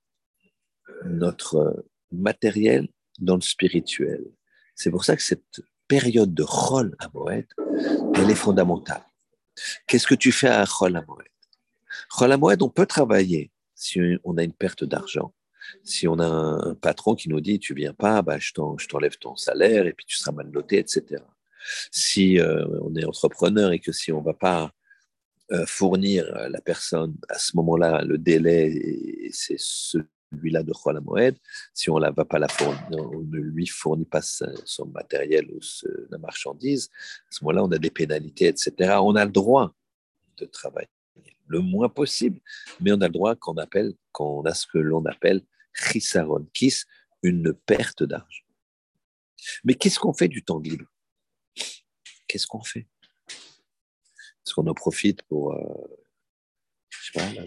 [1.06, 2.90] notre matériel
[3.22, 4.26] dans le spirituel.
[4.76, 7.46] C'est pour ça que cette période de Chol à Moed,
[8.16, 9.04] elle est fondamentale.
[9.88, 11.28] Qu'est-ce que tu fais à Chol à Moed
[12.10, 15.34] Chol à Moed, on peut travailler si on a une perte d'argent.
[15.84, 19.36] Si on a un patron qui nous dit tu viens pas, bah, je t'enlève ton
[19.36, 21.24] salaire et puis tu seras mal noté, etc.
[21.92, 24.72] Si euh, on est entrepreneur et que si on va pas
[25.52, 29.58] euh, fournir la personne à ce moment-là le délai, c'est
[30.32, 31.38] celui-là de Khola Moed.
[31.74, 35.60] Si on ne va pas la fournir, on ne lui fournit pas son matériel ou
[36.10, 36.90] la marchandise,
[37.30, 38.98] à ce moment-là, on a des pénalités, etc.
[39.02, 39.74] On a le droit
[40.38, 40.88] de travailler
[41.48, 42.40] le moins possible,
[42.80, 45.42] mais on a le droit qu'on appelle, qu'on a ce que l'on appelle
[45.74, 46.86] chisaron, kiss,
[47.24, 48.46] une perte d'argent.
[49.64, 50.86] Mais qu'est-ce qu'on fait du temps libre?
[52.28, 52.88] Qu'est-ce qu'on fait?
[53.28, 56.02] Est-ce qu'on en profite pour, euh,
[57.14, 57.42] sais pas,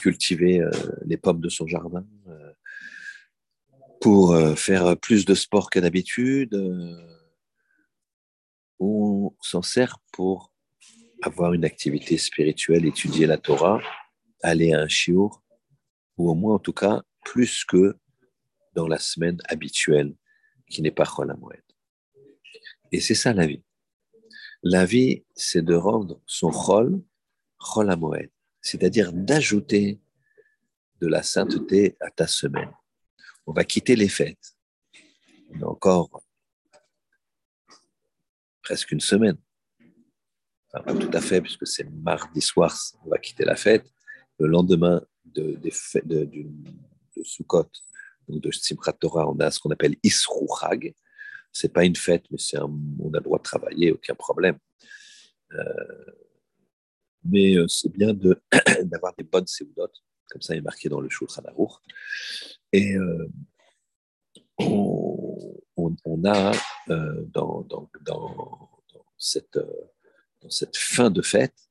[0.00, 0.70] cultiver euh,
[1.04, 2.52] les pommes de son jardin, euh,
[4.00, 6.56] pour faire plus de sport que d'habitude,
[8.80, 10.52] ou on s'en sert pour
[11.22, 13.80] avoir une activité spirituelle, étudier la Torah,
[14.42, 15.40] aller à un shiur,
[16.16, 17.96] ou au moins en tout cas plus que
[18.74, 20.16] dans la semaine habituelle
[20.68, 21.32] qui n'est pas Chol
[22.90, 23.62] Et c'est ça la vie.
[24.64, 27.00] La vie, c'est de rendre son Chol,
[27.58, 27.90] Chol
[28.62, 30.00] c'est-à-dire d'ajouter
[31.00, 32.72] de la sainteté à ta semaine.
[33.46, 34.56] On va quitter les fêtes.
[35.50, 36.22] On a encore
[38.62, 39.36] presque une semaine.
[40.72, 43.84] Enfin, pas tout à fait, puisque c'est mardi soir, on va quitter la fête.
[44.38, 45.58] Le lendemain, de,
[46.04, 47.70] de, de, Sukkot,
[48.28, 50.94] donc de Simchat Torah, on a ce qu'on appelle Isru Chag.
[51.52, 54.58] C'est pas une fête, mais c'est on a le droit de travailler, aucun problème.
[55.52, 56.04] Euh,
[57.24, 58.12] mais euh, c'est bien
[58.84, 61.72] d'avoir des bonnes séoudotes, comme ça est marqué dans le Shulchan Aruch.
[62.72, 63.28] Et euh,
[64.58, 66.52] on, a
[66.90, 67.66] euh, dans,
[69.18, 69.58] cette,
[70.76, 71.68] fin de fête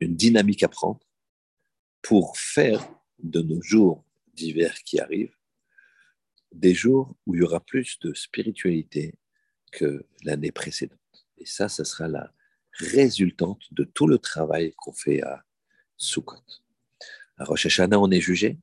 [0.00, 1.00] une dynamique à prendre
[2.00, 5.36] pour faire de nos jours d'hiver qui arrivent
[6.52, 9.14] des jours où il y aura plus de spiritualité
[9.70, 10.98] que l'année précédente.
[11.38, 12.32] Et ça, ce sera la
[12.74, 15.44] résultante de tout le travail qu'on fait à
[15.96, 16.42] Sukkot.
[17.38, 18.58] À Rosh Hashanah, on est jugé.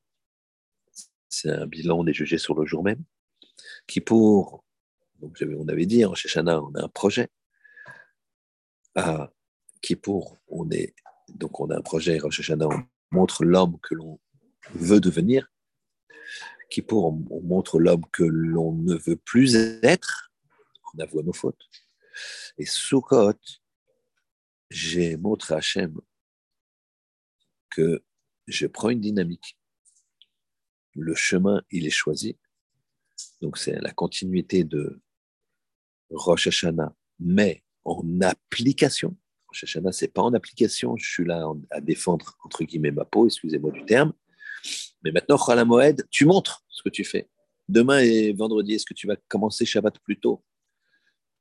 [1.30, 3.04] C'est un bilan, on est jugé sur le jour même.
[3.88, 4.64] Qui pour,
[5.22, 7.30] donc on avait dit, à Rosh Hashanah, on a un projet.
[8.96, 9.32] À
[9.96, 10.94] pour on est,
[11.30, 12.68] donc on a un projet, Rosh Hashanah,
[13.12, 14.20] montre l'homme que l'on
[14.74, 15.52] veut devenir,
[16.70, 20.32] qui pour on montre l'homme que l'on ne veut plus être,
[20.94, 21.70] on avoue nos fautes.
[22.58, 23.40] Et Sukkot,
[24.70, 26.00] j'ai montré à Hachem
[27.70, 28.04] que
[28.48, 29.58] je prends une dynamique.
[30.96, 32.38] Le chemin, il est choisi.
[33.42, 35.02] Donc c'est la continuité de
[36.10, 39.16] Rosh Hashanah, mais en application.
[39.48, 43.26] Rosh Hashanah, c'est pas en application, je suis là à défendre, entre guillemets, ma peau,
[43.28, 44.14] excusez-moi du terme.
[45.04, 47.30] Mais maintenant, Khala Moed, tu montres ce que tu fais.
[47.68, 50.44] Demain et vendredi, est-ce que tu vas commencer Shabbat plus tôt?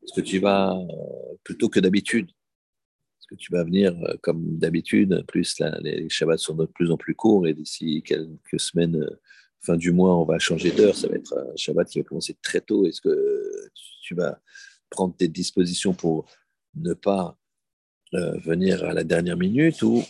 [0.02, 2.30] Est-ce que tu vas euh, plus tôt que d'habitude?
[3.28, 7.14] Que tu vas venir euh, comme d'habitude Plus les Shabbats sont de plus en plus
[7.14, 9.20] courts et d'ici quelques semaines, euh,
[9.60, 10.96] fin du mois, on va changer d'heure.
[10.96, 12.86] Ça va être un Shabbat qui va commencer très tôt.
[12.86, 13.70] Est-ce que
[14.02, 14.40] tu vas
[14.90, 16.26] prendre tes dispositions pour
[16.74, 17.38] ne pas
[18.14, 20.02] euh, venir à la dernière minute ou,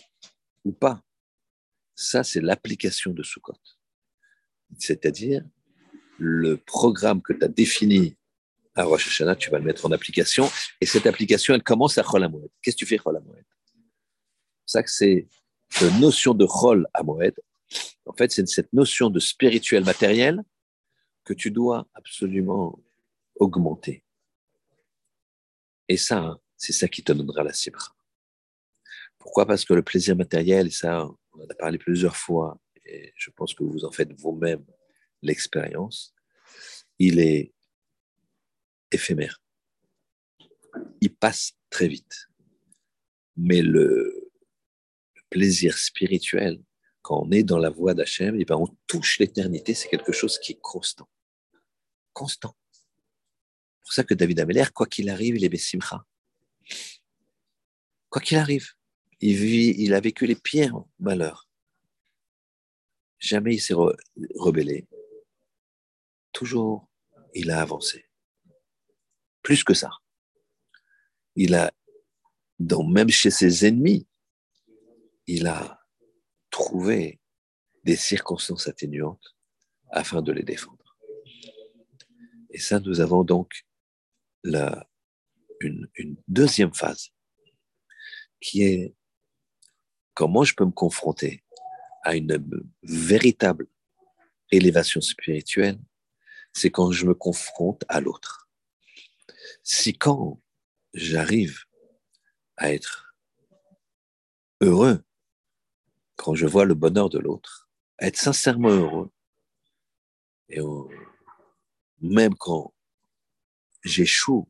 [0.63, 1.03] ou pas?
[1.95, 3.53] Ça, c'est l'application de Sukkot.
[4.77, 5.43] C'est-à-dire
[6.17, 8.15] le programme que tu as défini
[8.79, 10.49] à Rosh Hashanah, tu vas le mettre en application.
[10.79, 12.49] Et cette application, elle commence à Chol Moed.
[12.61, 13.45] Qu'est-ce que tu fais Chol Moed
[14.65, 15.27] C'est ça que c'est
[15.81, 17.35] une notion de Chol Moed.
[18.05, 20.41] En fait, c'est cette notion de spirituel matériel
[21.25, 22.79] que tu dois absolument
[23.35, 24.03] augmenter.
[25.87, 27.91] Et ça, c'est ça qui te donnera la simcha.
[29.17, 29.45] Pourquoi?
[29.45, 33.53] Parce que le plaisir matériel, ça, on en a parlé plusieurs fois, et je pense
[33.53, 34.65] que vous en faites vous-même
[35.21, 36.13] l'expérience,
[36.97, 37.53] il est
[38.91, 39.41] éphémère.
[41.01, 42.27] Il passe très vite.
[43.37, 44.29] Mais le,
[45.29, 46.61] plaisir spirituel,
[47.01, 50.39] quand on est dans la voie d'Hachem, eh ben on touche l'éternité, c'est quelque chose
[50.39, 51.09] qui est constant.
[52.13, 52.55] Constant.
[52.71, 56.05] C'est pour ça que David Ameller, quoi qu'il arrive, il est Bessimcha.
[58.09, 58.71] Quoi qu'il arrive,
[59.21, 61.47] il, vit, il a vécu les pires malheurs.
[63.19, 64.87] Jamais il s'est rebellé.
[66.31, 66.89] Toujours,
[67.33, 68.08] il a avancé.
[69.49, 69.89] Plus que ça.
[71.35, 71.73] Il a,
[72.59, 74.07] dans, même chez ses ennemis,
[75.25, 75.83] il a
[76.51, 77.19] trouvé
[77.83, 79.35] des circonstances atténuantes
[79.89, 80.95] afin de les défendre.
[82.51, 83.65] Et ça, nous avons donc
[84.43, 84.87] la,
[85.61, 87.09] une, une deuxième phase
[88.39, 88.95] qui est
[90.13, 91.43] comment je peux me confronter
[92.03, 92.37] à une
[92.83, 93.65] véritable
[94.51, 95.79] élévation spirituelle,
[96.53, 98.48] c'est quand je me confronte à l'autre.
[99.71, 100.41] Si quand
[100.95, 101.65] j'arrive
[102.57, 103.13] à être
[104.61, 105.03] heureux,
[106.15, 109.11] quand je vois le bonheur de l'autre, à être sincèrement heureux,
[110.49, 110.59] et
[112.01, 112.73] même quand
[113.83, 114.49] j'échoue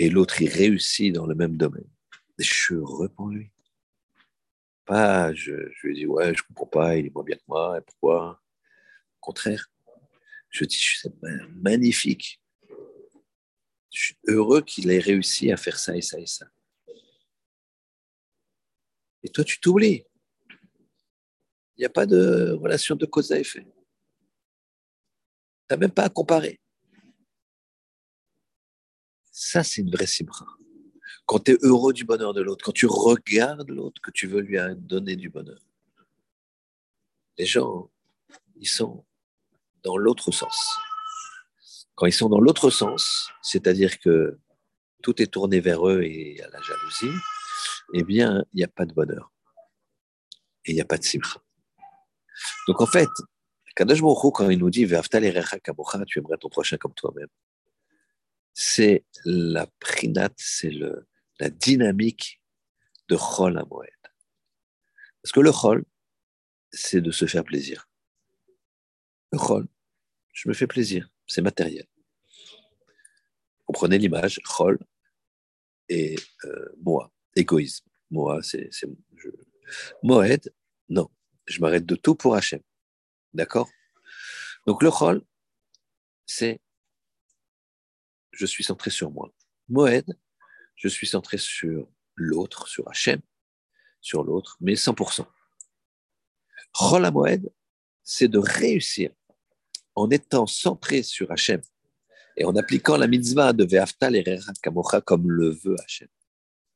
[0.00, 1.88] et l'autre y réussit dans le même domaine,
[2.38, 3.52] je suis heureux pour lui.
[4.84, 7.78] Pas, je, je lui dis, ouais, je comprends pas, il est moins bien que moi,
[7.78, 8.42] et pourquoi?
[9.14, 9.70] Au contraire,
[10.50, 11.12] je dis, c'est
[11.50, 12.37] magnifique.
[13.90, 16.46] Je suis heureux qu'il ait réussi à faire ça et ça et ça.
[19.22, 20.04] Et toi, tu t'oublies.
[21.76, 23.64] Il n'y a pas de relation de cause à effet.
[23.64, 23.70] Tu
[25.70, 26.60] n'as même pas à comparer.
[29.30, 30.58] Ça, c'est une vraie simra
[31.28, 34.40] quand tu es heureux du bonheur de l'autre, quand tu regardes l'autre, que tu veux
[34.40, 35.60] lui donner du bonheur.
[37.36, 37.90] Les gens,
[38.56, 39.04] ils sont
[39.82, 40.78] dans l'autre sens.
[41.98, 44.38] Quand ils sont dans l'autre sens, c'est-à-dire que
[45.02, 47.18] tout est tourné vers eux et à la jalousie,
[47.92, 49.32] eh bien, il n'y a pas de bonheur.
[50.64, 51.42] Et il n'y a pas de simcha.
[52.68, 53.08] Donc en fait,
[53.74, 57.26] Kadosh Baruch quand il nous dit tu aimerais ton prochain comme toi-même,
[58.54, 60.70] c'est la prinat, c'est
[61.40, 62.40] la dynamique
[63.08, 63.88] de Chol à Moed.
[65.20, 65.84] Parce que le Chol,
[66.70, 67.88] c'est de se faire plaisir.
[69.32, 69.66] Le Chol,
[70.32, 71.86] je me fais plaisir, c'est matériel.
[73.66, 74.78] Comprenez l'image, Chol
[75.88, 77.86] et euh, moi, égoïsme.
[78.10, 78.70] Moi, c'est.
[80.02, 80.52] Moed,
[80.88, 81.10] non,
[81.46, 82.60] je m'arrête de tout pour Hachem.
[83.34, 83.68] D'accord?
[84.66, 85.22] Donc le Chol,
[86.24, 86.60] c'est
[88.32, 89.30] je suis centré sur moi.
[89.68, 90.18] Moed,
[90.76, 93.20] je suis centré sur l'autre, sur Hachem,
[94.00, 95.26] sur l'autre, mais 100%.
[96.72, 97.52] Chol Moed,
[98.02, 99.10] c'est de réussir
[99.98, 101.60] en étant centré sur Hachem
[102.36, 104.24] et en appliquant la mitzvah de Ve'aftal et
[104.62, 106.08] Kamocha comme le veut Hachem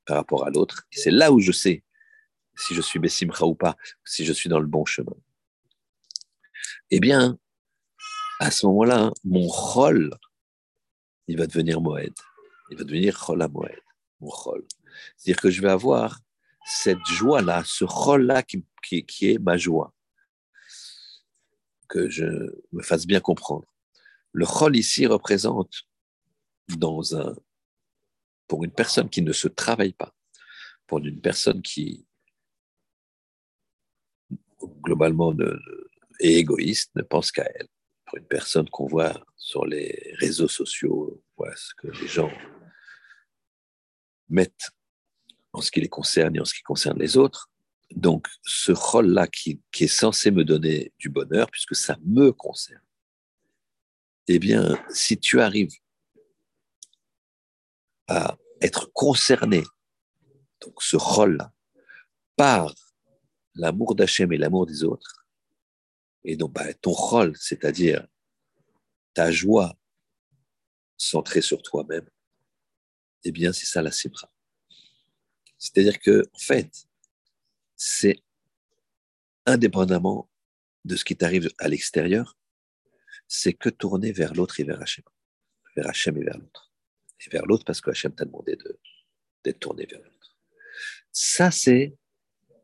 [0.07, 0.83] par rapport à l'autre.
[0.91, 1.85] C'est là où je sais
[2.57, 5.17] si je suis Bessimcha ou pas, si je suis dans le bon chemin.
[6.91, 7.39] Eh bien,
[8.41, 10.11] à ce moment-là, mon rôle,
[11.29, 12.13] il va devenir Moed.
[12.71, 14.67] Il va devenir Chol Moed.
[15.17, 16.19] C'est-à-dire que je vais avoir
[16.65, 18.65] cette joie-là, ce rôle-là qui,
[19.23, 19.93] est ma joie.
[21.93, 22.25] Que je
[22.73, 23.67] me fasse bien comprendre.
[24.33, 25.83] Le rôle ici représente
[28.49, 30.15] pour une personne qui ne se travaille pas,
[30.87, 32.07] pour une personne qui
[34.83, 35.37] globalement
[36.19, 37.69] est égoïste, ne pense qu'à elle,
[38.07, 42.33] pour une personne qu'on voit sur les réseaux sociaux, voit ce que les gens
[44.31, 44.71] mettent
[45.53, 47.52] en ce qui les concerne et en ce qui concerne les autres.
[47.97, 52.83] Donc, ce rôle-là qui, est censé me donner du bonheur, puisque ça me concerne,
[54.29, 55.75] eh bien, si tu arrives
[58.09, 59.63] à être concerné,
[60.61, 61.53] donc ce rôle-là,
[62.37, 62.75] par
[63.55, 65.27] l'amour d'Hachem et l'amour des autres,
[66.25, 68.07] et donc bah, ton rôle, c'est-à-dire
[69.13, 69.77] ta joie
[70.97, 72.09] centrée sur toi-même,
[73.25, 74.31] eh bien, c'est ça la sibra.
[75.59, 76.89] C'est-à-dire que, en fait,
[77.85, 78.23] c'est
[79.45, 80.31] indépendamment
[80.85, 82.39] de ce qui t'arrive à l'extérieur,
[83.27, 85.05] c'est que tourner vers l'autre et vers Hachem.
[85.75, 86.73] vers Hachem et vers l'autre.
[87.27, 88.57] Et vers l'autre parce que Hachem t'a demandé
[89.43, 90.39] d'être tourné vers l'autre.
[91.11, 91.97] Ça, c'est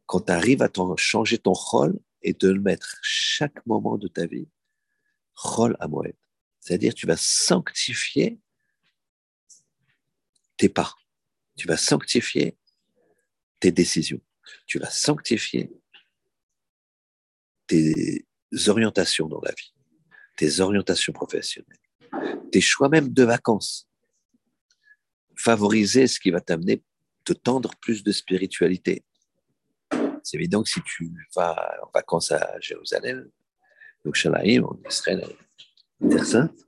[0.07, 4.25] quand tu arrives à changer ton rôle et de le mettre chaque moment de ta
[4.27, 4.49] vie,
[5.35, 6.15] rôle à Moed.
[6.61, 8.39] C'est-à-dire, tu vas sanctifier
[10.57, 10.95] tes pas.
[11.57, 12.57] Tu vas sanctifier
[13.59, 14.21] tes décisions.
[14.67, 15.71] Tu vas sanctifier
[17.67, 18.25] tes
[18.67, 19.75] orientations dans la vie,
[20.37, 21.79] tes orientations professionnelles,
[22.51, 23.89] tes choix même de vacances.
[25.37, 26.83] Favoriser ce qui va t'amener,
[27.25, 29.05] te tendre plus de spiritualité.
[30.25, 33.31] C'est évident que si tu vas en vacances à Jérusalem,
[34.05, 35.25] donc Shalaïm, en Israël,
[36.09, 36.59] Terre Sainte,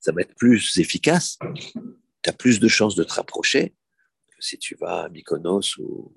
[0.00, 1.38] ça va être plus efficace.
[2.22, 3.74] Tu as plus de chances de te rapprocher
[4.28, 6.12] que si tu vas à Mykonos ou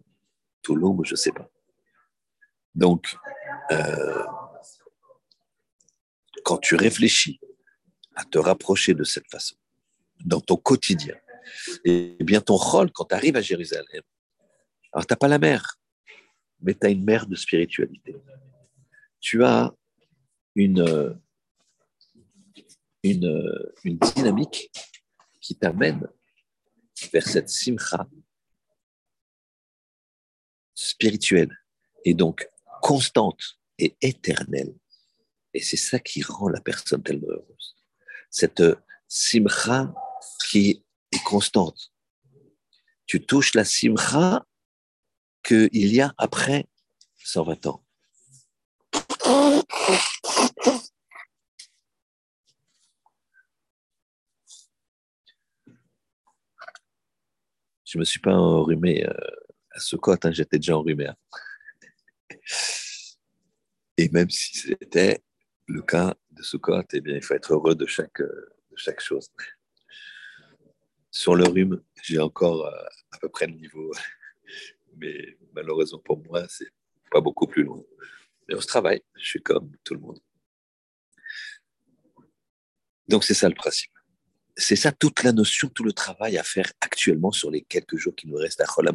[0.66, 1.48] Toulon ou je ne sais pas.
[2.74, 3.16] Donc,
[3.72, 4.24] euh,
[6.44, 7.40] quand tu réfléchis
[8.16, 9.56] à te rapprocher de cette façon,
[10.26, 11.16] dans ton quotidien,
[11.84, 14.02] eh bien ton rôle quand tu arrives à Jérusalem,
[14.92, 15.78] alors tu n'as pas la mer,
[16.62, 18.16] mais tu as une mer de spiritualité.
[19.20, 19.72] Tu as
[20.56, 21.20] une,
[23.04, 24.72] une, une dynamique
[25.42, 26.08] qui t'amène
[27.14, 28.08] vers cette simcha
[30.76, 31.58] spirituelle
[32.04, 32.48] et donc
[32.82, 34.76] constante et éternelle.
[35.54, 37.76] Et c'est ça qui rend la personne tellement heureuse.
[38.30, 38.62] Cette
[39.08, 39.94] simcha
[40.50, 41.92] qui est constante.
[43.06, 44.46] Tu touches la simcha
[45.44, 46.66] qu'il y a après
[47.24, 47.84] 120 ans.
[57.86, 59.14] Je ne me suis pas enrhumé euh,
[59.76, 61.08] à côté, hein, j'étais déjà enrhumé.
[61.08, 61.16] Hein.
[63.98, 65.24] Et même si c'était
[65.68, 69.30] le cas de Sukkot, eh bien, il faut être heureux de chaque, de chaque chose.
[71.12, 73.92] Sur le rhume, j'ai encore euh, à peu près le niveau,
[74.98, 76.68] mais malheureusement pour moi, c'est
[77.10, 77.82] pas beaucoup plus loin.
[78.48, 80.20] Mais on se travaille, je suis comme tout le monde.
[83.08, 83.95] Donc c'est ça le principe.
[84.58, 88.16] C'est ça toute la notion, tout le travail à faire actuellement sur les quelques jours
[88.16, 88.90] qui nous restent à Chol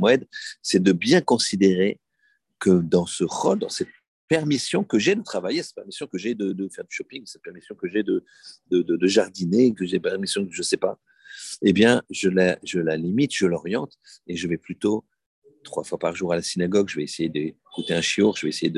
[0.62, 2.00] c'est de bien considérer
[2.58, 3.88] que dans ce rôle, dans cette
[4.28, 7.74] permission que j'ai de travailler, cette permission que j'ai de, faire du shopping, cette permission
[7.74, 8.24] que j'ai de,
[8.70, 10.98] de, jardiner, que j'ai permission que je ne sais pas,
[11.62, 13.94] eh bien, je la, je la limite, je l'oriente
[14.26, 15.04] et je vais plutôt
[15.64, 18.50] trois fois par jour à la synagogue, je vais essayer d'écouter un chiour, je vais
[18.50, 18.72] essayer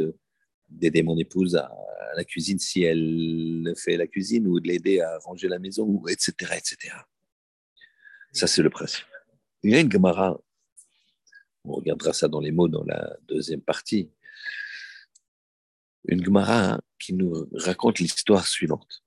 [0.73, 1.71] d'aider mon épouse à,
[2.15, 6.09] la cuisine si elle fait la cuisine ou de l'aider à ranger la maison, ou
[6.11, 6.95] etc., etc.
[8.33, 9.07] Ça, c'est le principe.
[9.63, 10.39] Il y a une Gemara,
[11.65, 14.11] on regardera ça dans les mots dans la deuxième partie,
[16.07, 19.03] une Gemara qui nous raconte l'histoire suivante.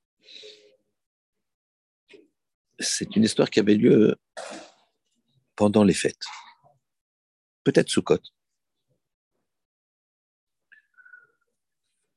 [2.80, 4.16] C'est une histoire qui avait lieu
[5.56, 6.26] pendant les fêtes.
[7.64, 8.34] Peut-être sous côte.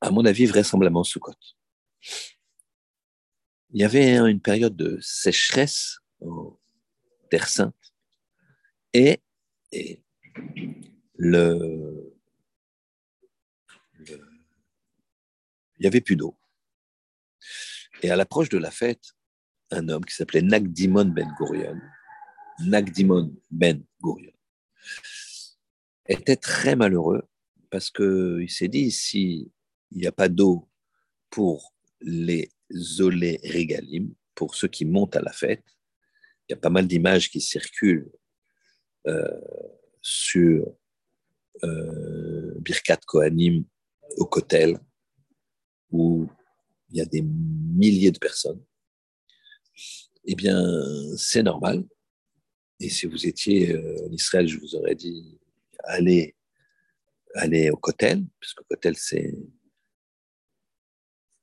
[0.00, 1.56] À mon avis, vraisemblablement côte.
[3.70, 6.58] Il y avait une période de sécheresse en
[7.30, 7.74] Terre Sainte
[8.94, 9.20] et,
[9.72, 10.00] il
[15.80, 16.38] n'y avait plus d'eau.
[18.02, 19.12] Et à l'approche de la fête,
[19.70, 21.78] un homme qui s'appelait Nagdimon Ben Gurion,
[22.60, 24.32] Nagdimon Ben Gurion,
[26.06, 27.28] était très malheureux
[27.70, 28.90] parce qu'il s'est dit
[29.88, 30.68] s'il n'y a pas d'eau
[31.30, 32.50] pour les
[33.00, 35.64] olé régalim, pour ceux qui montent à la fête,
[36.48, 38.10] il y a pas mal d'images qui circulent
[39.06, 39.40] euh,
[40.00, 40.66] sur
[41.64, 43.64] euh, Birkat Kohanim
[44.16, 44.78] au Kotel,
[45.90, 46.28] où
[46.90, 48.62] il y a des milliers de personnes,
[50.24, 50.62] eh bien,
[51.16, 51.84] c'est normal.
[52.80, 55.38] Et si vous étiez euh, en Israël, je vous aurais dit,
[55.84, 56.36] allez,
[57.34, 59.34] allez au Kotel, puisque Kotel, c'est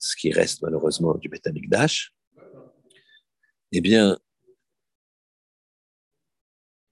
[0.06, 2.14] ce qui reste malheureusement du Beth Amikdash.
[3.72, 4.20] Eh bien,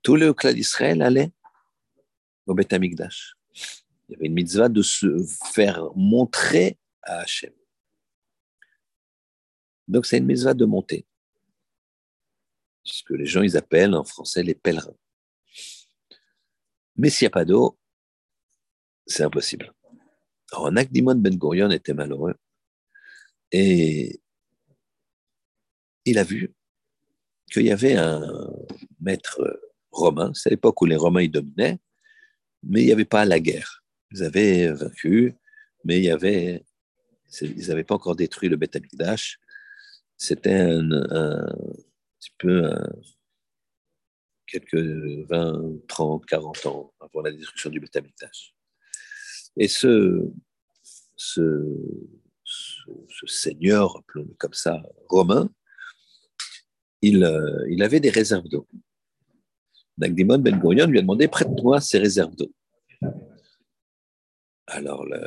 [0.01, 1.31] tout le clan d'Israël allait
[2.47, 3.35] au Beth Amikdash.
[4.09, 7.53] Il y avait une mitzvah de se faire montrer à Hachem.
[9.87, 11.05] Donc c'est une mitzvah de monter.
[12.83, 14.97] Ce que les gens ils appellent en français les pèlerins.
[16.95, 17.77] Mais s'il n'y a pas d'eau,
[19.05, 19.71] c'est impossible.
[20.51, 22.33] Alors Nakdimon Ben Gurion était malheureux
[23.53, 24.19] et
[26.05, 26.53] il a vu
[27.51, 28.21] qu'il y avait un
[28.99, 31.79] maître romain, c'est l'époque où les Romains y dominaient,
[32.63, 33.83] mais il n'y avait pas la guerre.
[34.11, 35.35] Ils avaient vaincu,
[35.85, 36.09] mais ils
[37.67, 38.77] n'avaient pas encore détruit le Beth
[40.17, 40.87] c'était un,
[42.19, 42.71] petit peu
[44.47, 44.75] quelques
[45.29, 48.55] 20, 30, 40 ans avant la destruction du Betamikdash.
[49.57, 50.31] Et ce,
[51.15, 51.41] ce,
[53.09, 55.49] ce, seigneur, appelons-le comme ça, romain,
[57.01, 58.67] il, euh, il avait des réserves d'eau.
[59.97, 62.51] Nagdimon Ben Gurion lui a demandé prête-moi ces réserves d'eau.
[64.67, 65.19] Alors le,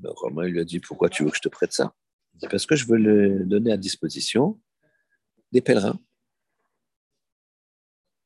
[0.00, 1.94] le, Romain lui a dit pourquoi tu veux que je te prête ça?
[2.50, 4.60] Parce que je veux le donner à disposition
[5.52, 6.00] des pèlerins.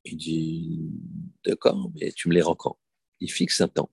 [0.04, 0.90] Il dit
[1.44, 2.78] d'accord, mais tu me les rends quand?
[3.20, 3.90] Il fixe un temps.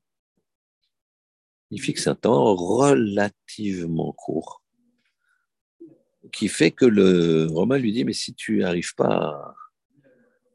[1.80, 4.64] Fixe un temps relativement court
[6.32, 9.56] qui fait que le Romain lui dit mais si tu n'arrives pas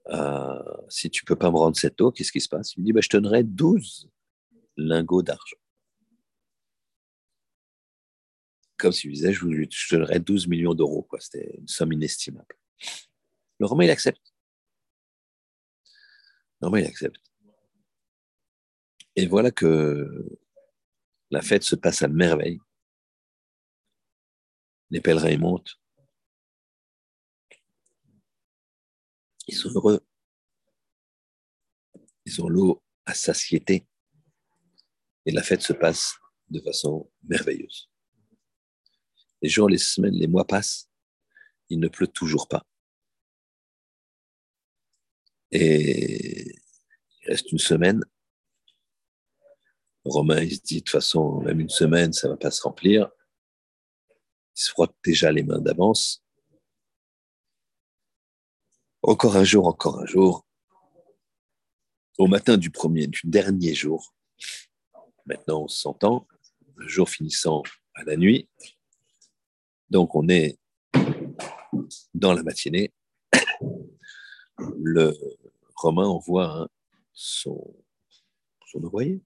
[0.06, 2.74] à, si tu peux pas me rendre cette eau, qu'est-ce qui se passe?
[2.74, 4.08] Il lui dit bah, je te donnerai 12
[4.76, 5.56] lingots d'argent.
[8.78, 11.02] Comme s'il disait, je, vous, je donnerais 12 millions d'euros.
[11.02, 11.20] Quoi.
[11.20, 12.56] C'était une somme inestimable.
[13.58, 14.32] Le Romain, il accepte.
[16.60, 17.20] Le Romain, il accepte.
[19.16, 20.38] Et voilà que
[21.30, 22.60] la fête se passe à merveille.
[24.90, 25.80] Les pèlerins montent.
[29.46, 30.04] Ils sont heureux.
[32.24, 33.86] Ils ont l'eau à satiété.
[35.26, 36.14] Et la fête se passe
[36.48, 37.90] de façon merveilleuse.
[39.42, 40.90] Les jours, les semaines, les mois passent,
[41.68, 42.66] il ne pleut toujours pas.
[45.52, 46.54] Et
[47.22, 48.04] il reste une semaine.
[50.04, 52.62] Romain, il se dit, de toute façon, même une semaine, ça ne va pas se
[52.62, 53.10] remplir.
[54.56, 56.22] Il se frotte déjà les mains d'avance.
[59.02, 60.46] Encore un jour, encore un jour.
[62.18, 64.14] Au matin du premier, du dernier jour,
[65.24, 66.26] maintenant on s'entend,
[66.76, 67.62] le jour finissant
[67.94, 68.48] à la nuit,
[69.88, 70.58] donc on est
[72.12, 72.92] dans la matinée.
[74.58, 75.14] Le
[75.76, 76.68] Romain envoie
[77.14, 77.74] son,
[78.66, 79.22] son envoyé,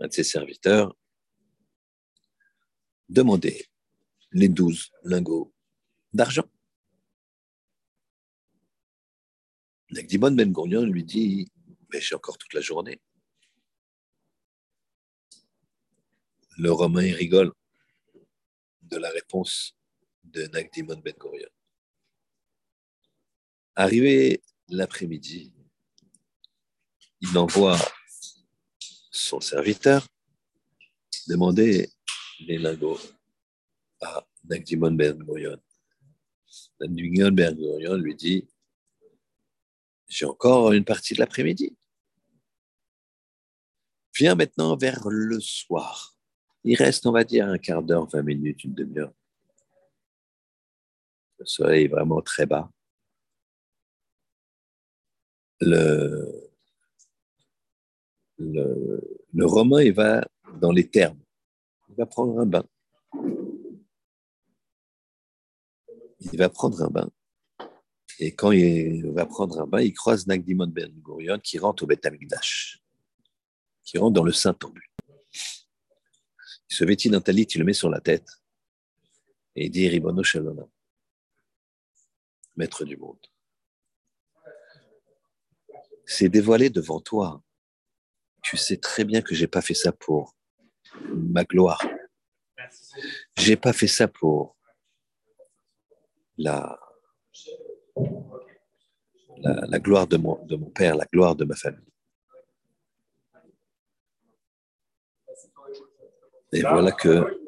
[0.00, 0.96] un de ses serviteurs,
[3.08, 3.66] demander
[4.32, 5.52] les douze lingots
[6.12, 6.44] d'argent.
[9.90, 11.50] Nagdimon Ben Gourion lui dit
[11.90, 13.00] Mais j'ai encore toute la journée.
[16.58, 17.52] Le Romain rigole
[18.82, 19.74] de la réponse
[20.24, 21.48] de Nagdimon Ben Gurion.
[23.76, 25.52] Arrivé l'après-midi,
[27.20, 27.78] il envoie
[29.18, 30.06] son serviteur
[31.26, 31.90] demander
[32.40, 32.98] les lingots
[34.00, 35.18] à Nagdimon Ben.
[36.80, 37.56] Nagdimon Ben
[38.02, 38.48] lui dit
[40.08, 41.76] J'ai encore une partie de l'après-midi.
[44.14, 46.16] Viens maintenant vers le soir.
[46.64, 49.12] Il reste, on va dire, un quart d'heure, vingt minutes, une demi-heure.
[51.38, 52.70] Le soleil est vraiment très bas.
[55.60, 56.47] Le,
[58.38, 60.26] le, Romain, il va
[60.60, 61.20] dans les thermes.
[61.88, 62.64] Il va prendre un bain.
[66.20, 67.10] Il va prendre un bain.
[68.18, 71.86] Et quand il va prendre un bain, il croise Nagdimon Ben Gurion qui rentre au
[71.86, 72.06] Beth
[73.84, 74.82] qui rentre dans le Saint-Temple.
[76.70, 78.28] Il se vêtit d'un talit, il le met sur la tête
[79.58, 80.68] et il dit Ribono Shalom,
[82.56, 83.18] maître du monde.
[86.06, 87.42] C'est dévoilé devant toi.
[88.42, 90.34] Tu sais très bien que j'ai pas fait ça pour
[91.12, 91.80] ma gloire.
[93.36, 94.56] J'ai pas fait ça pour
[96.36, 96.78] la,
[99.42, 101.84] la, gloire de mon, de mon père, la gloire de ma famille.
[106.52, 107.38] Et voilà que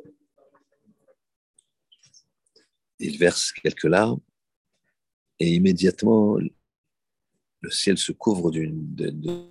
[2.99, 4.21] il verse quelques larmes
[5.39, 6.37] et immédiatement
[7.61, 9.51] le ciel se couvre d'un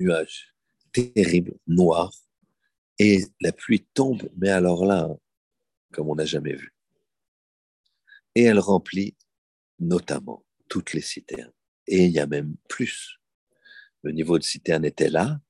[0.00, 0.54] nuage
[0.92, 2.12] terrible, noir,
[2.98, 5.08] et la pluie tombe, mais alors là,
[5.92, 6.74] comme on n'a jamais vu.
[8.34, 9.16] Et elle remplit
[9.78, 11.52] notamment toutes les citernes.
[11.86, 13.20] Et il y a même plus.
[14.02, 15.40] Le niveau de citerne était là,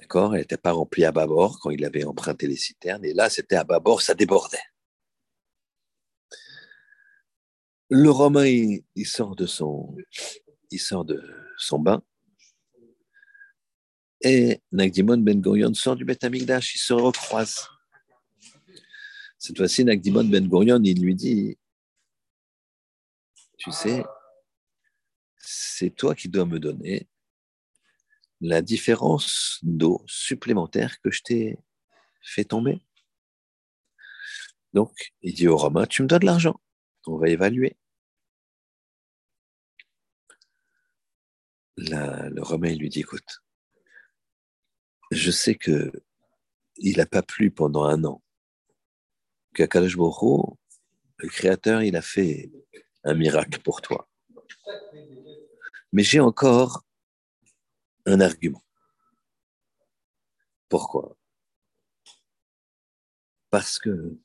[0.00, 0.34] D'accord?
[0.34, 3.04] Elle n'était pas remplie à bâbord quand il avait emprunté les citernes.
[3.04, 4.58] Et là, c'était à bâbord, ça débordait.
[7.90, 9.94] Le Romain, il, sort de son,
[10.70, 11.22] il sort de
[11.58, 12.02] son bain.
[14.22, 17.68] Et Nagdimon Ben Gurion sort du Beth Amikdash, il se recroise.
[19.38, 21.58] Cette fois-ci, Nagdimon Ben Gurion, il lui dit
[23.56, 24.04] Tu sais,
[25.38, 27.08] c'est toi qui dois me donner
[28.42, 31.58] la différence d'eau supplémentaire que je t'ai
[32.22, 32.80] fait tomber.
[34.72, 36.60] Donc, il dit au Romain, tu me donnes de l'argent,
[37.06, 37.76] on va évaluer.
[41.76, 43.42] le Romain lui dit, écoute,
[45.10, 45.92] je sais que
[46.76, 48.22] il n'a pas plu pendant un an,
[49.54, 49.96] qu'à Baruch
[51.18, 52.50] le Créateur, il a fait
[53.04, 54.08] un miracle pour toi.
[55.92, 56.84] Mais j'ai encore
[58.06, 58.64] un argument.
[60.68, 61.16] Pourquoi?
[63.50, 64.16] Parce que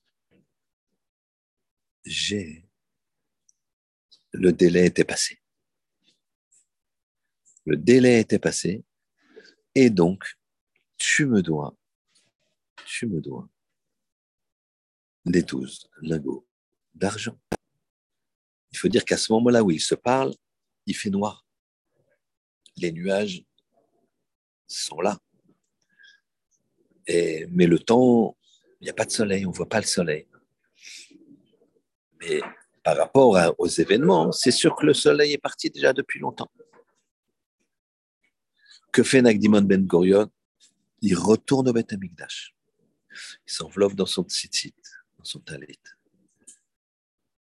[2.05, 2.65] j'ai
[4.31, 5.41] le délai était passé.
[7.65, 8.85] Le délai était passé
[9.73, 10.37] et donc
[10.97, 11.75] tu me dois,
[12.85, 13.47] tu me dois
[15.25, 16.45] des douze lingots
[16.93, 17.37] d'argent.
[18.71, 20.33] Il faut dire qu'à ce moment-là où il se parle,
[20.85, 21.45] il fait noir.
[22.77, 23.43] Les nuages
[24.67, 25.17] sont là.
[27.07, 28.37] Mais le temps,
[28.81, 30.27] il n'y a pas de soleil, on ne voit pas le soleil.
[32.19, 32.41] Mais
[32.83, 36.49] par rapport aux événements, c'est sûr que le soleil est parti déjà depuis longtemps.
[38.91, 40.29] Que fait Nagdimon Ben Gurion?
[41.07, 42.55] Il retourne au Beth Amikdash.
[43.45, 44.73] Il s'enveloppe dans son tzitzit,
[45.19, 45.77] dans son talit.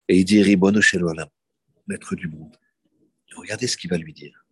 [0.06, 1.28] Et il dit Ribono Shelolam,
[1.88, 2.56] maître du monde.
[3.34, 4.46] Regardez ce qu'il va lui dire.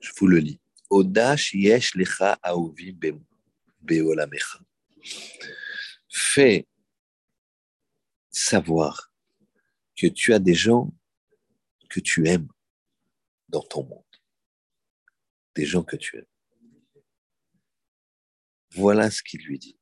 [0.00, 0.60] Je vous le lis.
[0.88, 2.40] Odash yesh lecha.
[6.08, 6.68] Fais
[8.30, 9.12] savoir
[9.96, 10.94] que tu as des gens
[11.90, 12.52] que tu aimes
[13.48, 14.04] dans ton monde.
[15.56, 16.31] Des gens que tu aimes.
[18.74, 19.78] Voilà ce qu'il lui dit.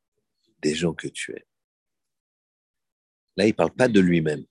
[0.63, 1.45] Des gens que tu aimes.
[3.37, 4.45] Là, il ne parle pas de lui-même.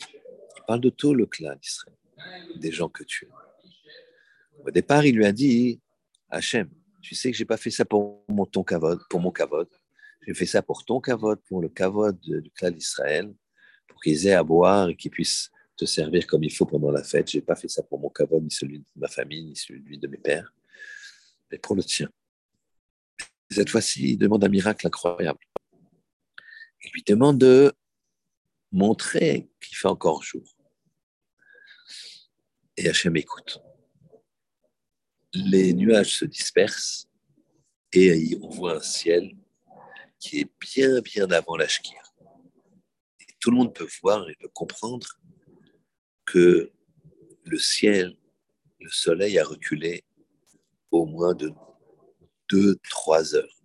[0.00, 1.96] Il parle de tout le clan d'Israël,
[2.56, 3.32] des gens que tu aimes.
[4.64, 5.80] Au départ, il lui a dit,
[6.30, 6.70] Hachem,
[7.00, 9.68] tu sais que je n'ai pas fait ça pour mon, ton kavod, pour mon kavod.
[10.26, 13.34] J'ai fait ça pour ton kavod, pour le kavod du clan d'Israël,
[13.88, 17.02] pour qu'ils aient à boire et qu'ils puissent te servir comme il faut pendant la
[17.02, 17.30] fête.
[17.30, 19.98] Je n'ai pas fait ça pour mon kavod, ni celui de ma famille, ni celui
[19.98, 20.54] de mes pères,
[21.50, 22.08] mais pour le tien.
[23.52, 25.38] Cette fois-ci, il demande un miracle incroyable.
[26.82, 27.72] Il lui demande de
[28.70, 30.56] montrer qu'il fait encore jour.
[32.76, 33.60] Et Hachem écoute.
[35.34, 37.08] Les nuages se dispersent
[37.92, 39.36] et on voit un ciel
[40.18, 45.06] qui est bien, bien avant la Et tout le monde peut voir et peut comprendre
[46.24, 46.72] que
[47.44, 48.16] le ciel,
[48.80, 50.04] le soleil a reculé
[50.90, 51.52] au moins de
[52.52, 53.56] deux, trois heures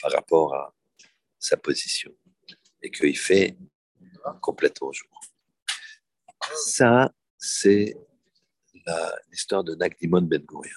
[0.00, 0.74] par rapport à
[1.38, 2.16] sa position
[2.80, 3.58] et qu'il fait
[4.40, 5.20] complètement jour.
[6.54, 7.96] Ça, c'est
[9.30, 10.70] l'histoire de Nagdimon Ben Gurion.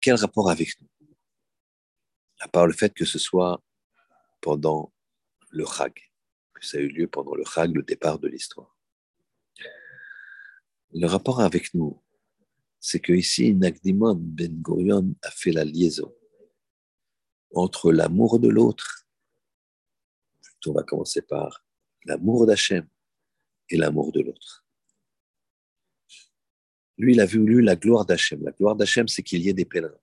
[0.00, 0.88] Quel rapport avec nous?
[2.40, 3.62] À part le fait que ce soit
[4.40, 4.92] pendant
[5.50, 5.94] le Chag,
[6.54, 8.76] que ça a eu lieu pendant le Chag, le départ de l'histoire.
[10.94, 12.02] Le rapport avec nous,
[12.82, 16.14] c'est que ici, Nagdimon Ben Gurion a fait la liaison
[17.54, 19.02] entre l'amour de l'autre
[20.70, 21.64] on va commencer par
[22.04, 22.88] l'amour d'Hachem
[23.68, 24.66] et l'amour de l'autre.
[26.98, 28.42] Lui, il a vu la gloire d'Hachem.
[28.44, 29.98] La gloire d'Hachem, c'est qu'il y ait des pèlerins.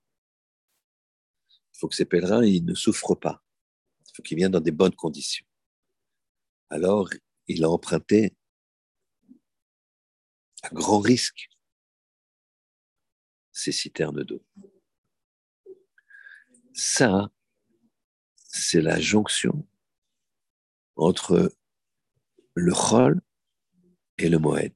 [1.48, 3.42] Il faut que ces pèlerins, ils ne souffrent pas.
[4.06, 5.46] Il faut qu'ils viennent dans des bonnes conditions.
[6.68, 7.08] Alors,
[7.46, 8.36] il a emprunté
[10.62, 11.48] à grand risque
[13.60, 14.42] ces citernes d'eau.
[16.72, 17.30] Ça,
[18.36, 19.66] c'est la jonction
[20.96, 21.52] entre
[22.54, 23.20] le Chol
[24.18, 24.74] et le Moed.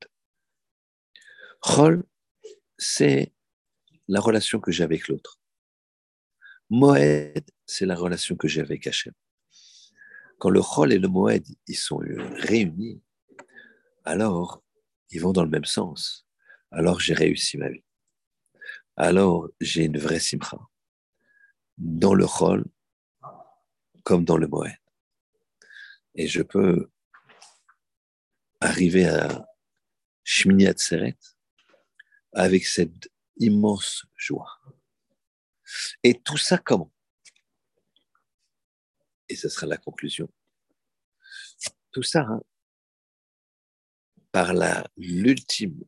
[1.60, 2.04] Chol,
[2.76, 3.32] c'est
[4.06, 5.40] la relation que j'ai avec l'autre.
[6.68, 9.14] Moed, c'est la relation que j'ai avec Hachem.
[10.38, 12.00] Quand le Chol et le Moed ils sont
[12.36, 13.02] réunis,
[14.04, 14.62] alors
[15.10, 16.26] ils vont dans le même sens.
[16.70, 17.83] Alors j'ai réussi ma vie.
[18.96, 20.58] Alors j'ai une vraie simcha.
[21.76, 22.64] Dans le Chol
[24.04, 24.76] comme dans le Moed
[26.14, 26.90] et je peux
[28.60, 29.46] arriver à
[30.22, 31.18] Shmini Atzeret
[32.32, 34.60] avec cette immense joie.
[36.02, 36.92] Et tout ça comment?
[39.28, 40.28] Et ce sera la conclusion.
[41.90, 42.42] Tout ça hein,
[44.30, 44.52] par
[44.96, 45.84] l'ultime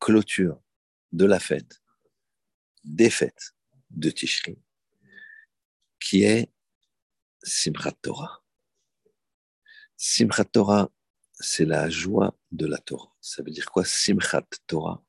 [0.00, 0.60] clôture
[1.12, 1.81] de la fête,
[3.10, 3.54] fêtes
[3.90, 4.58] de Tishri,
[6.00, 6.50] qui est
[7.42, 8.42] Simchat Torah.
[9.96, 10.90] Simchat Torah,
[11.34, 13.14] c'est la joie de la Torah.
[13.20, 15.04] Ça veut dire quoi, Simchat Torah?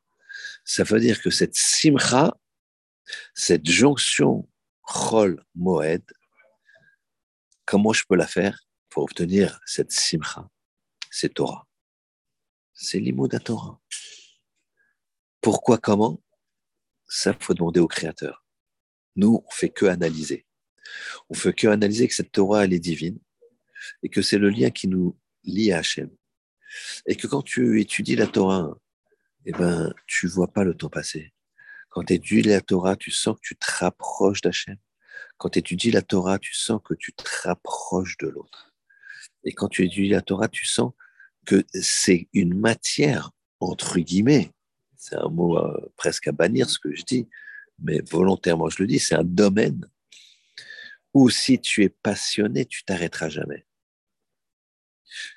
[0.66, 2.36] Ça veut dire que cette Simcha,
[3.34, 4.50] cette jonction
[4.84, 6.04] Chol Moed,
[7.66, 8.60] comment je peux la faire
[8.90, 10.50] pour obtenir cette simcha
[11.10, 11.68] C'est Torah?
[12.74, 13.80] C'est l'imoda Torah.
[15.42, 16.23] Pourquoi, comment?
[17.16, 18.44] Ça, faut demander au Créateur.
[19.16, 20.48] Nous, on fait que analyser.
[21.30, 23.20] On fait que analyser que cette Torah, elle est divine
[24.02, 26.10] et que c'est le lien qui nous lie à Hachem.
[27.06, 28.76] Et que quand tu étudies la Torah,
[29.46, 31.36] eh ben, tu vois pas le temps passer.
[31.90, 34.78] Quand tu étudies la Torah, tu sens que tu te rapproches d'Hachem.
[35.38, 38.74] Quand tu étudies la Torah, tu sens que tu te rapproches de l'autre.
[39.44, 40.94] Et quand tu étudies la Torah, tu sens
[41.46, 44.52] que c'est une matière, entre guillemets,
[45.04, 47.28] c'est un mot euh, presque à bannir ce que je dis,
[47.80, 49.86] mais volontairement je le dis, c'est un domaine
[51.14, 53.66] où si tu es passionné, tu t'arrêteras jamais.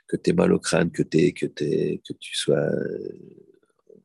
[0.06, 3.18] Que tu mal au crâne, que, es, que, que tu sois euh,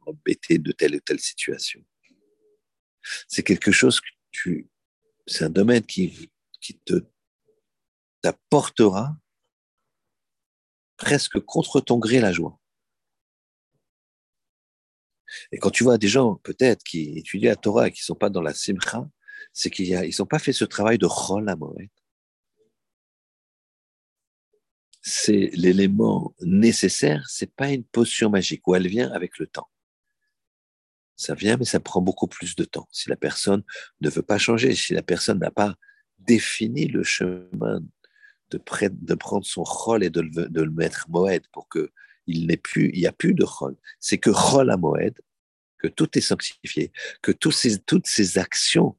[0.07, 1.85] embêté de telle ou telle situation.
[3.27, 4.67] C'est quelque chose que tu,
[5.27, 7.05] c'est un domaine qui, qui te
[8.21, 9.15] t'apportera
[10.97, 12.60] presque contre ton gré la joie.
[15.51, 18.15] Et quand tu vois des gens, peut-être, qui étudient la Torah et qui ne sont
[18.15, 19.07] pas dans la simcha,
[19.53, 21.89] c'est qu'ils n'ont pas fait ce travail de chol amoret.
[25.01, 29.69] C'est l'élément nécessaire, c'est pas une potion magique où elle vient avec le temps.
[31.15, 32.87] Ça vient, mais ça prend beaucoup plus de temps.
[32.91, 33.63] Si la personne
[34.01, 35.75] ne veut pas changer, si la personne n'a pas
[36.19, 37.81] défini le chemin
[38.51, 41.91] de, prendre son rôle et de le mettre moed pour que
[42.27, 43.75] il n'est plus, il n'y a plus de rôle.
[43.99, 45.19] C'est que rôle à moed,
[45.77, 46.91] que tout est sanctifié,
[47.21, 48.97] que toutes ces actions,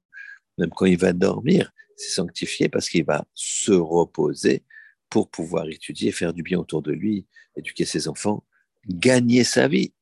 [0.59, 4.64] même quand il va dormir, c'est sanctifié parce qu'il va se reposer
[5.09, 8.45] pour pouvoir étudier, faire du bien autour de lui, éduquer ses enfants,
[8.89, 9.93] gagner sa vie.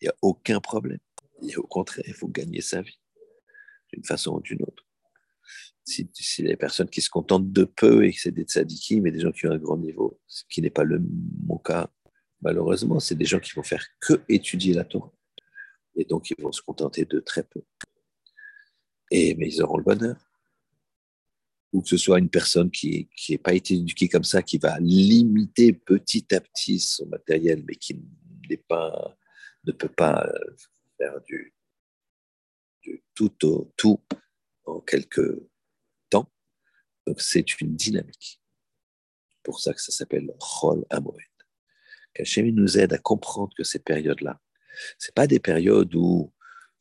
[0.00, 0.98] Il n'y a aucun problème.
[1.48, 3.00] Et au contraire, il faut gagner sa vie
[3.92, 4.84] d'une façon ou d'une autre.
[5.84, 9.10] Si, si les personnes qui se contentent de peu et que c'est des tzadikim, mais
[9.10, 11.02] des gens qui ont un grand niveau, ce qui n'est pas le,
[11.46, 11.90] mon cas,
[12.44, 15.12] malheureusement, c'est des gens qui vont faire que étudier la Torah.
[15.96, 17.62] Et donc, ils vont se contenter de très peu.
[19.10, 20.16] Et, mais ils auront le bonheur.
[21.72, 24.78] Ou que ce soit une personne qui n'a pas été éduquée comme ça, qui va
[24.78, 28.00] limiter petit à petit son matériel, mais qui
[28.68, 29.16] pas,
[29.64, 30.30] ne peut pas
[30.98, 31.54] faire du,
[33.14, 34.00] tout au tout
[34.66, 35.40] en quelques
[36.10, 36.30] temps.
[37.06, 38.40] Donc c'est une dynamique.
[39.42, 41.33] Pour ça que ça s'appelle Chol Amoed.
[42.14, 44.40] Qu'Hachem nous aide à comprendre que ces périodes-là,
[44.98, 46.32] c'est pas des périodes où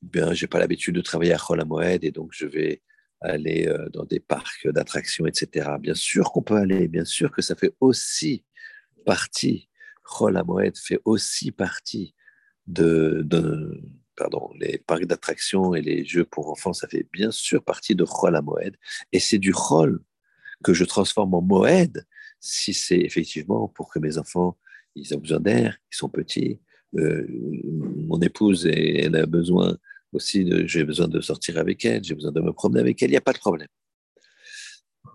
[0.02, 2.82] ben, j'ai pas l'habitude de travailler à Chol Amoed et donc je vais
[3.22, 5.70] aller euh, dans des parcs d'attractions, etc.
[5.80, 8.44] Bien sûr qu'on peut aller, bien sûr que ça fait aussi
[9.06, 9.70] partie,
[10.04, 12.14] Chol Amoed fait aussi partie
[12.68, 13.26] de,
[14.16, 18.06] pardon, les parcs d'attractions et les jeux pour enfants, ça fait bien sûr partie de
[18.06, 18.78] Chol Moed.
[19.12, 20.02] Et c'est du Chol
[20.64, 22.06] que je transforme en Moed
[22.40, 24.58] si c'est effectivement pour que mes enfants,
[24.96, 26.60] ils ont besoin d'air, ils sont petits.
[26.96, 29.78] Euh, mon épouse, elle a besoin
[30.12, 33.14] aussi, j'ai besoin de sortir avec elle, j'ai besoin de me promener avec elle, il
[33.14, 33.68] n'y a pas de problème.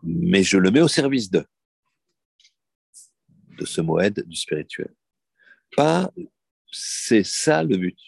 [0.02, 1.44] Mais je le mets au service de,
[3.58, 4.92] de ce Moed du spirituel.
[5.76, 6.10] Pas,
[6.72, 7.98] c'est ça le but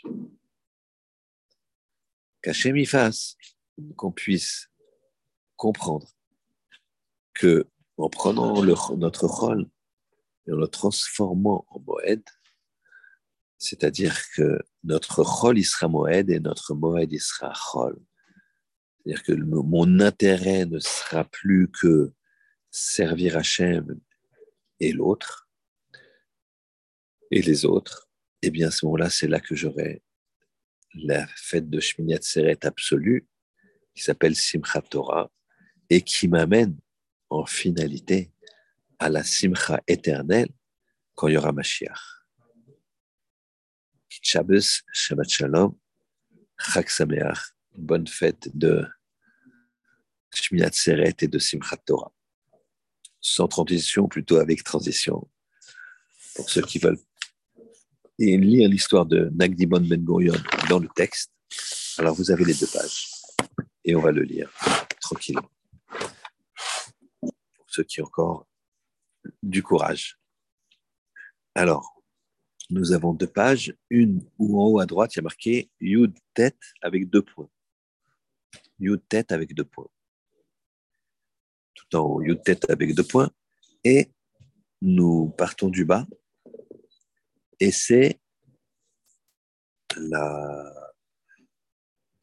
[2.42, 3.36] qu'Hachem y fasse,
[3.96, 4.70] qu'on puisse
[5.56, 6.08] comprendre
[7.34, 7.66] que
[7.96, 8.62] en prenant
[8.96, 9.68] notre rôle
[10.50, 12.22] en le transformant en Moed,
[13.58, 15.24] c'est-à-dire que notre
[15.54, 17.98] il sera Moed et notre Moed il sera Chol.
[19.04, 22.12] C'est-à-dire que mon intérêt ne sera plus que
[22.70, 24.00] servir Hachem
[24.78, 25.48] et l'autre
[27.30, 28.08] et les autres.
[28.42, 30.02] Et bien à ce moment-là, c'est là que j'aurai
[30.94, 33.28] la fête de Shmini Atzeret absolue,
[33.94, 35.30] qui s'appelle Simchat Torah,
[35.88, 36.76] et qui m'amène
[37.28, 38.32] en finalité
[39.00, 40.50] à la Simcha éternelle
[41.14, 41.98] quand il y aura Mashiach.
[44.22, 45.74] Shabbat Shalom,
[46.58, 48.86] Chag Sameach, bonne fête de
[50.34, 52.12] Shmini Atzeret et de Simchat Torah.
[53.22, 55.28] Sans transition, plutôt avec transition.
[56.34, 57.00] Pour ceux qui veulent
[58.18, 60.34] et lire l'histoire de Nagdimon Ben Gurion
[60.68, 61.32] dans le texte.
[61.96, 63.08] Alors vous avez les deux pages
[63.84, 64.52] et on va le lire
[65.00, 65.50] tranquillement.
[67.20, 68.49] Pour ceux qui encore
[69.42, 70.18] du courage.
[71.54, 72.02] Alors,
[72.70, 76.16] nous avons deux pages, une où en haut à droite, il y a marqué Yud
[76.34, 77.50] tête avec deux points.
[78.78, 79.88] Yud tête avec deux points.
[81.74, 83.30] Tout en haut, Yud tête avec deux points.
[83.82, 84.12] Et
[84.80, 86.06] nous partons du bas
[87.60, 88.18] et c'est
[89.96, 90.92] la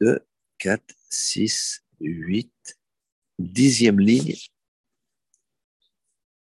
[0.00, 0.18] 2,
[0.58, 2.78] 4, 6, 8,
[3.38, 4.34] dixième ligne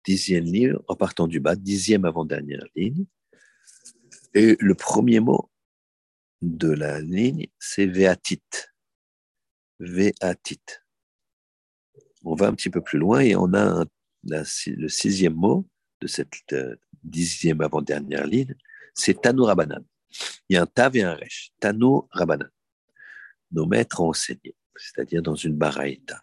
[0.06, 3.04] dixième ligne en partant du bas, dixième avant-dernière ligne.
[4.34, 5.50] Et le premier mot
[6.42, 8.42] de la ligne, c'est Veatit.
[9.80, 10.60] Veatit.
[12.24, 13.84] On va un petit peu plus loin et on a
[14.24, 15.68] le sixième mot
[16.00, 18.54] de cette euh, dixième avant-dernière ligne,
[18.94, 19.84] c'est Tanu Rabanan.
[20.48, 21.52] Il y a un Tav et un Resh.
[21.60, 22.50] Tanu Rabanan.
[23.52, 26.22] Nos maîtres ont enseigné, c'est-à-dire dans une baraïta.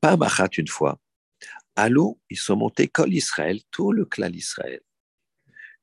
[0.00, 0.98] Pas Machat une fois.
[1.76, 4.80] À l'eau, ils sont montés Kol Israël, tout le clan d'Israël.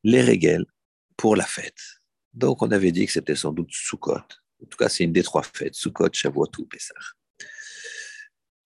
[0.04, 0.66] Les régels
[1.18, 2.02] pour la fête.
[2.34, 4.14] Donc, on avait dit que c'était sans doute Sukkot.
[4.14, 6.94] En tout cas, c'est une des trois fêtes, Sukkot, Shavuot ou Pessah.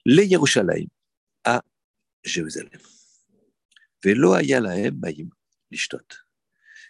[0.06, 0.88] Les Yerushalayim
[1.44, 1.64] à
[2.24, 2.80] Jérusalem.
[4.04, 4.36] Velo
[4.94, 5.30] bayim
[5.72, 5.98] lishtot.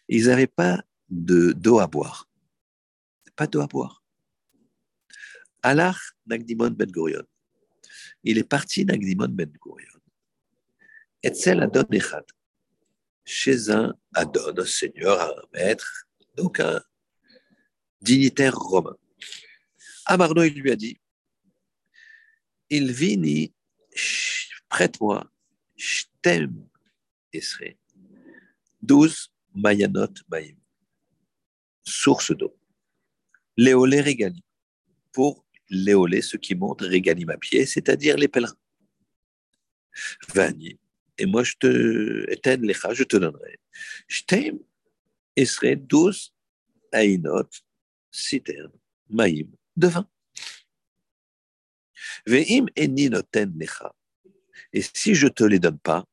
[0.10, 2.30] Ils n'avaient pas de d'eau à boire.
[3.36, 4.04] Pas d'eau à boire.
[5.64, 7.24] Alach Nagdimon Ben Gurion.
[8.24, 9.95] Il est parti Nagdimon Ben Gurion.
[11.26, 12.24] Etzel Adon Echad.
[13.26, 16.06] Chez un Adon, un seigneur, un maître,
[16.36, 16.80] donc un
[18.00, 18.96] dignitaire romain.
[20.06, 21.00] Amarno, il lui a dit
[22.70, 23.56] Il vini,
[24.70, 25.28] prête-moi,
[26.22, 26.68] t'aime,
[27.34, 27.80] Esré,
[28.80, 30.58] douze Mayanot Maïm,
[31.84, 32.56] source d'eau.
[33.58, 34.44] Léolé Régali,
[35.12, 38.54] pour Léolé, ceux qui montent Régalim à pied, c'est-à-dire les pèlerins.
[40.36, 40.78] Vani,
[41.18, 43.60] et moi je te, éteins lecha, je te donnerai.
[44.28, 44.60] t'aime,
[45.36, 46.34] Esré, douze
[46.94, 47.50] Ainot,
[48.12, 48.72] citernes,
[49.10, 50.10] Maïm, de vin.
[52.26, 53.94] Ve'im eni noten lecha.
[54.72, 56.06] Et si je te les donne pas,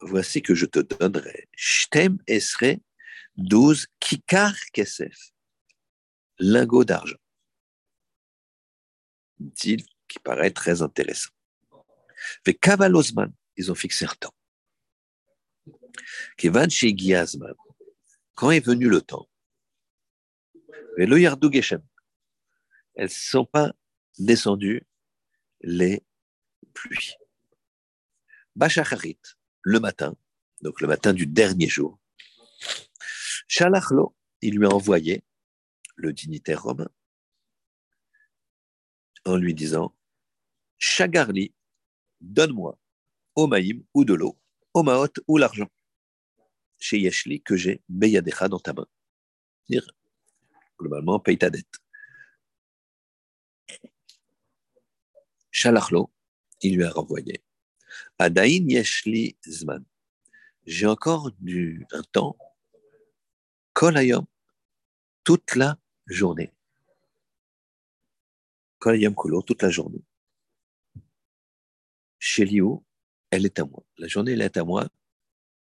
[0.00, 1.48] voici que je te donnerai.
[1.56, 2.80] Shtem esre
[3.36, 5.32] 12 kikar kesef,
[6.38, 7.16] lingots d'argent.
[9.38, 11.30] Deal qui paraît très intéressant.
[12.44, 14.34] Avec Kavalosman, ils ont fixé un temps.
[16.36, 17.54] Kevan Giazman,
[18.34, 19.28] quand est venu le temps,
[20.98, 21.08] elles
[22.96, 23.72] ne sont pas
[24.18, 24.86] descendues
[25.60, 26.04] les
[26.74, 27.14] pluies.
[28.56, 29.20] Bachacharit,
[29.62, 30.14] le matin,
[30.60, 31.98] donc le matin du dernier jour,
[33.48, 35.24] Shalachlo, il lui a envoyé
[35.96, 36.88] le dignitaire romain
[39.24, 39.94] en lui disant
[40.78, 41.54] Chagarli,
[42.22, 42.78] donne-moi
[43.34, 44.38] au maïm ou de l'eau,
[44.74, 45.68] au maot ou l'argent,
[46.78, 48.86] chez Yeshli que j'ai Beyadecha dans ta main.
[50.78, 51.78] Globalement, paye ta dette.
[55.50, 56.10] Shalachlo,
[56.62, 57.42] il lui a renvoyé
[58.18, 59.84] Adain Yeshli Zman.
[60.64, 62.36] J'ai encore du, un temps,
[63.72, 64.26] Kolayom,
[65.24, 66.52] toute la journée.
[68.78, 70.02] Kolayom Kulo, toute la journée.
[72.24, 72.78] Chez Liu,
[73.32, 73.82] elle est à moi.
[73.98, 74.88] La journée, elle est à moi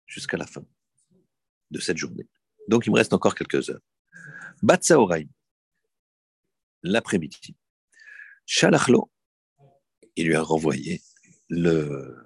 [0.05, 0.65] jusqu'à la fin
[1.69, 2.29] de cette journée.
[2.69, 3.81] Donc, il me reste encore quelques heures.
[4.61, 5.27] Batsaoraim,
[6.81, 7.57] l'après-midi.
[8.45, 9.11] Shalachlo,
[10.15, 11.01] il lui a renvoyé
[11.49, 12.25] le,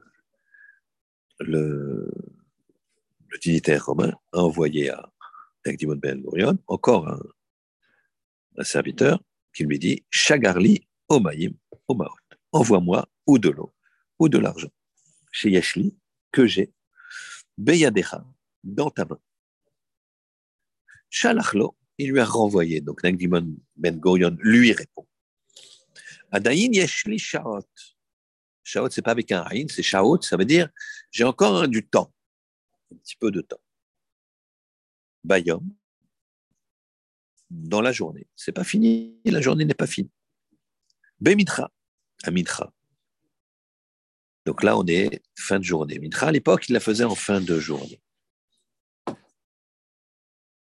[3.42, 5.12] dignitaire romain a envoyé à
[5.66, 7.20] Agdimon Ben Gurion encore un,
[8.58, 9.24] un, serviteur
[9.56, 11.58] qui lui dit Chagarli Omaïm
[11.88, 12.16] Omaot,
[12.52, 13.74] envoie-moi ou de l'eau
[14.20, 14.72] ou de l'argent
[15.32, 15.96] chez Yashli
[16.32, 16.74] que j'ai
[17.58, 18.26] Beyadecha
[18.64, 19.20] dans ta main.
[21.10, 22.82] Shalachlo, il lui a renvoyé.
[22.82, 25.08] Donc Nagdimon Ben Gurion lui répond
[26.32, 27.68] Adayin Yashli Shaot
[28.64, 30.70] Shaot, c'est pas avec un Aïn, c'est Shaot, ça veut dire
[31.12, 32.14] j'ai encore du temps,
[32.94, 33.62] un petit peu de temps.
[35.24, 35.64] Bayom,
[37.50, 38.28] dans la journée.
[38.36, 40.12] C'est pas fini, la journée n'est pas finie.
[41.20, 41.72] Bemitra,
[42.24, 42.72] à Mitra.
[44.46, 46.00] Donc là, on est fin de journée.
[46.00, 48.02] Mitra, à l'époque, il la faisait en fin de journée.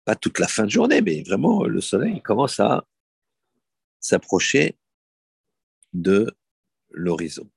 [0.05, 2.87] Pas toute la fin de journée, mais vraiment, le soleil commence à
[4.01, 4.79] s'approcher
[5.93, 6.35] de
[6.91, 7.49] l'horizon.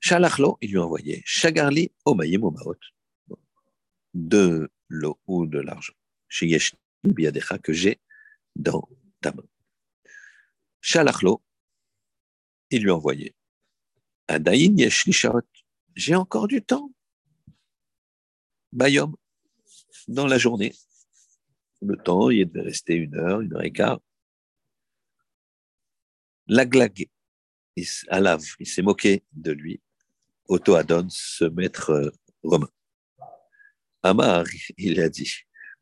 [0.00, 2.78] Shalachlo, il lui a envoyé Shagarli Omayim Omaot,
[4.14, 5.94] de l'eau ou de l'argent.
[7.62, 8.00] Que j'ai
[8.54, 8.88] dans
[9.20, 9.42] ta main.
[10.80, 11.42] Shalachlo,
[12.70, 13.34] il lui a envoyé
[14.28, 15.12] Adaïn Yeshli
[15.94, 16.92] j'ai encore du temps.
[18.72, 19.16] Bayom,
[20.06, 20.74] dans la journée.
[21.82, 24.00] Le temps, il devait rester une heure, une heure et quart.
[26.46, 27.08] La glague,
[28.08, 29.80] Alav, il s'est moqué de lui,
[30.48, 32.10] Otto-Adon, ce maître euh,
[32.42, 32.70] romain.
[34.02, 34.44] Amar,
[34.76, 35.32] il a dit,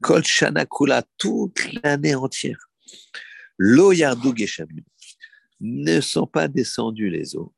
[0.03, 2.71] Kol Shana Kula, toute l'année entière,
[3.59, 4.35] Lo Yardou
[5.61, 7.55] ne sont pas descendus les eaux.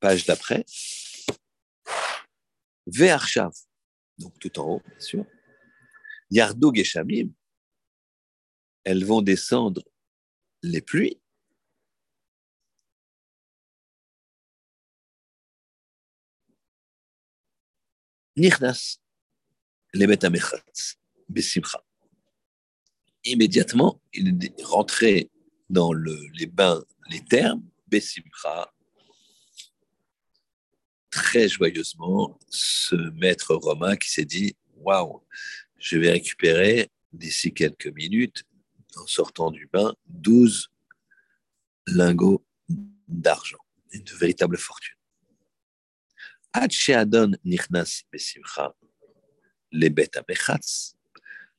[0.00, 0.64] Page d'après.
[2.86, 3.52] Ve'arshav,
[4.18, 5.26] donc tout en haut, bien sûr.
[6.30, 7.30] Yardou Geshamim,
[8.84, 9.82] elles vont descendre
[10.62, 11.20] les pluies.
[18.36, 18.98] Nirnas,
[19.92, 20.96] les Betamechatz,
[21.28, 21.84] Besimcha.
[23.24, 25.30] Immédiatement, il est rentré
[25.68, 28.72] dans les bains, les termes, Bessimcha,
[31.10, 35.22] très joyeusement, ce maître romain qui s'est dit Waouh,
[35.78, 38.44] je vais récupérer d'ici quelques minutes,
[38.96, 40.68] en sortant du bain, 12
[41.88, 42.44] lingots
[43.08, 43.58] d'argent,
[43.92, 44.96] une véritable fortune.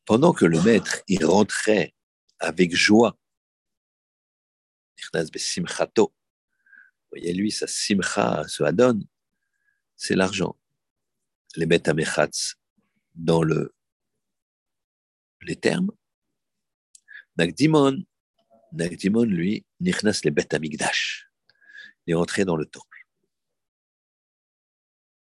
[0.05, 1.93] Pendant que le maître y rentrait
[2.39, 3.17] avec joie
[7.11, 9.01] voyez, lui, sa simcha, ce adon,
[10.01, 10.57] c'est l'argent.
[11.55, 11.83] Les bet
[13.13, 13.75] dans le,
[15.41, 15.91] les termes.
[17.37, 18.03] Nagdimon,
[18.71, 21.29] Nagdimon, lui, nichnas les amigdash.
[22.07, 23.07] Il est entré dans le temple.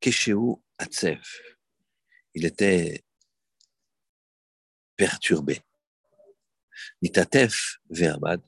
[0.01, 1.23] Kesheu Atsev.
[2.35, 3.05] Il était
[4.97, 5.61] perturbé.
[7.01, 8.43] Nitatef ve'amad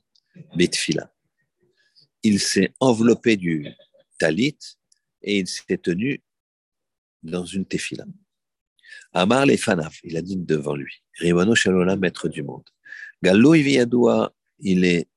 [0.57, 1.09] betfila
[2.23, 3.65] il s'est enveloppé du
[4.17, 4.57] talit
[5.21, 6.21] et il s'est tenu
[7.23, 8.05] dans une tefila.
[9.13, 12.67] Amar les fanaf, il a dit devant lui, Rivano Shalola, maître du monde.
[13.21, 15.07] Gallo Iviadoua, il est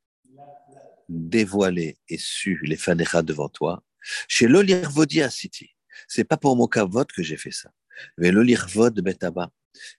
[1.08, 3.82] dévoilé et su les fanecha devant toi.
[4.28, 5.70] Chez l'olirvodi à City,
[6.08, 7.70] c'est pas pour mon kavod que j'ai fait ça.
[8.16, 9.52] Mais l'olirvod betaba,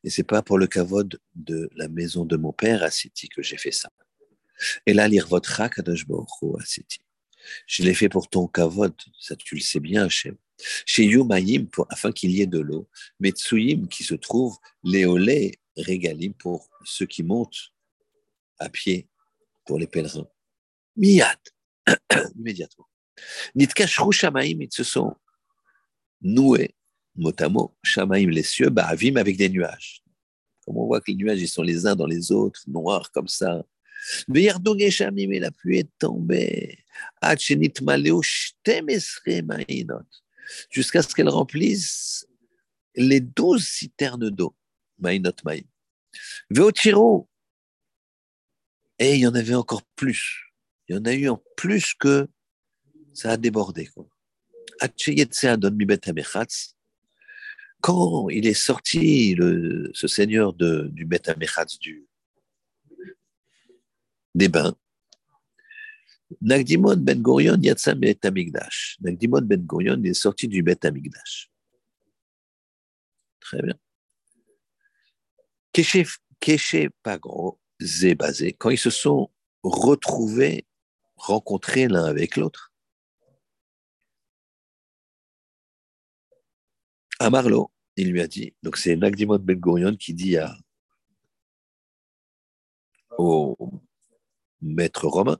[0.03, 3.43] et c'est pas pour le kavod de la maison de mon père à City que
[3.43, 3.89] j'ai fait ça.
[4.85, 6.05] Et là, lire votre Kadosh
[7.67, 10.07] Je l'ai fait pour ton kavod, ça tu le sais bien.
[10.09, 12.87] Chez Yumayim, afin qu'il y ait de l'eau.
[13.19, 17.73] Metsuyim, qui se trouve, Léolé, Régalim, pour ceux qui montent
[18.59, 19.07] à pied,
[19.65, 20.27] pour les pèlerins.
[20.95, 21.39] Miyad,
[22.35, 22.87] immédiatement.
[23.55, 25.15] Nitkashru Shamaim, ils se sont
[26.21, 26.75] noués,
[27.15, 27.33] mot
[27.83, 30.03] Shamaim, les cieux, Ba'avim, avec des nuages.
[30.65, 33.27] Comme on voit que les nuages, ils sont les uns dans les autres, noirs comme
[33.27, 33.63] ça,
[34.27, 36.79] mais la pluie est tombée.
[40.69, 42.27] Jusqu'à ce qu'elle remplisse
[42.95, 44.55] les douze citernes d'eau.
[44.99, 45.63] Mainot maïm.
[48.99, 50.53] Et il y en avait encore plus.
[50.87, 52.27] Il y en a eu en plus que
[53.13, 53.89] ça a débordé.
[57.81, 61.21] Quand il est sorti, le, ce seigneur de, du Bet
[61.79, 62.05] du,
[64.34, 64.75] des bains.
[66.39, 68.97] Nagdimon Ben Gurion Yatsam Bet Amigdash.
[69.01, 71.51] Nagdimon Ben Gurion est sorti du Bet Amigdash.
[73.39, 73.75] Très bien.
[75.73, 79.29] Keshe Pagro, Zébazé, quand ils se sont
[79.63, 80.65] retrouvés,
[81.15, 82.73] rencontrés l'un avec l'autre,
[87.19, 90.55] à Marlo, il lui a dit, donc c'est Nagdimon Ben Gurion qui dit à,
[94.62, 95.39] maître romain,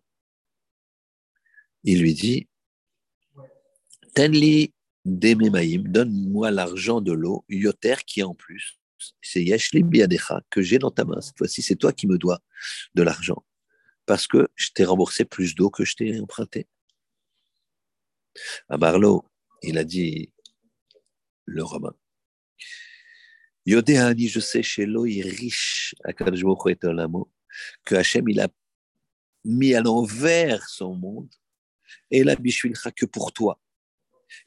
[1.84, 2.48] il lui dit
[4.14, 4.74] Tenli
[5.06, 8.80] dememaim, donne-moi l'argent de l'eau, yoter qui en plus,
[9.22, 11.22] c'est Yashli biadecha que j'ai dans ta main.
[11.22, 12.40] Cette fois-ci, c'est toi qui me dois
[12.94, 13.44] de l'argent
[14.06, 16.68] parce que je t'ai remboursé plus d'eau que je t'ai emprunté.
[18.70, 19.24] À Marlowe,
[19.62, 20.34] il a dit
[21.46, 21.94] le romain.
[23.66, 28.48] Yodéani, je sais, chez l'eau, il est riche, à que Hachem, il a
[29.44, 31.30] mis à l'envers son monde,
[32.10, 33.60] et la bishvilcha que pour toi.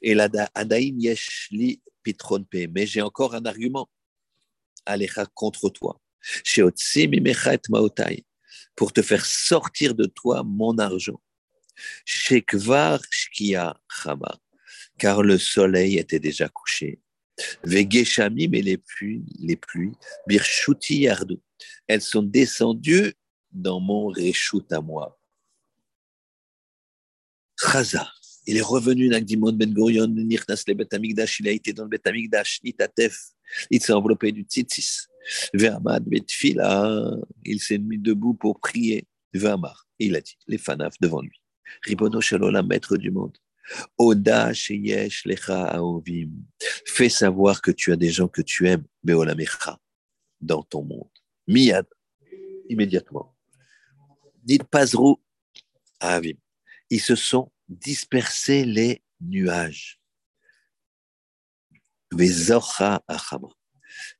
[0.01, 3.89] Et la adaim yesh li pitron pe, mais j'ai encore un argument,
[4.85, 5.99] alecha contre toi.
[8.75, 11.21] Pour te faire sortir de toi mon argent.
[12.05, 14.39] Shekvar shkia chama,
[14.97, 16.99] car le soleil était déjà couché.
[17.63, 19.91] Vegeshamim et les pluies, les pluies,
[20.25, 21.37] birshuti yardu,
[21.87, 23.13] elles sont descendues
[23.55, 25.19] dans mon réchoute à moi.
[27.57, 28.11] Chaza,
[28.45, 31.89] il est revenu Nagdimon Ben Gurion, Nirnas le Bet Amigdash, il a été dans le
[31.89, 33.17] Bet Amigdash, Nitatef,
[33.69, 35.07] il s'est enveloppé du tzitzis.
[35.53, 39.07] Vermad Betfila, il s'est mis debout pour prier.
[39.33, 41.41] Il a dit, les fanaf devant lui.
[41.83, 42.19] Ribono
[42.51, 43.37] la maître du monde.
[43.97, 46.31] Oda Sheyesh Lecha Aovim.
[46.85, 49.79] Fais savoir que tu as des gens que tu aimes, Beolamecha,
[50.39, 51.09] dans ton monde.
[51.47, 51.87] Miad,
[52.69, 53.34] immédiatement.
[54.45, 55.21] Dites Pazrou
[55.99, 56.37] Avim.
[56.91, 59.99] Ils se sont dispersés les nuages.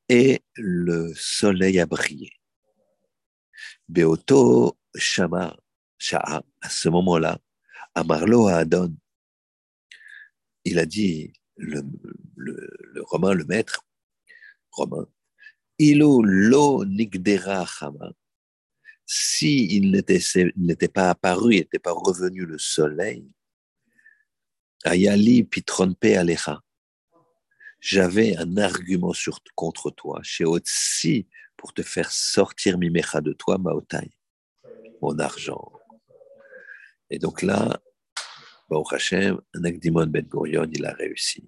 [0.10, 2.32] Et le soleil a brillé.
[3.88, 5.56] Beoto Shama
[5.98, 7.40] Sha'a, à ce moment-là,
[7.94, 8.96] Amarlo Adon,
[10.66, 11.84] il a dit, le,
[13.04, 13.86] romain, le maître
[14.72, 15.08] romain,
[15.78, 17.66] Ilo lo nigdera
[19.06, 23.32] chama, si il n'était pas apparu, il n'était pas revenu le soleil,
[24.84, 26.62] ayali pitronpe alecha,
[27.80, 29.14] j'avais un argument
[29.56, 31.28] contre toi, chez Otsi,
[31.58, 34.10] pour te faire sortir mimecha de toi, maotai,
[35.02, 35.72] mon argent.
[37.10, 37.80] Et donc là,
[38.70, 41.48] Baruch Hashem, Nagdimon Ben Gurion, il a réussi.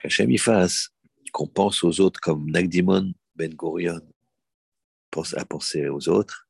[0.00, 0.90] Qu'Hachem y fasse,
[1.32, 4.00] qu'on pense aux autres comme Nagdimon Ben Gurion
[5.34, 6.48] à penser aux autres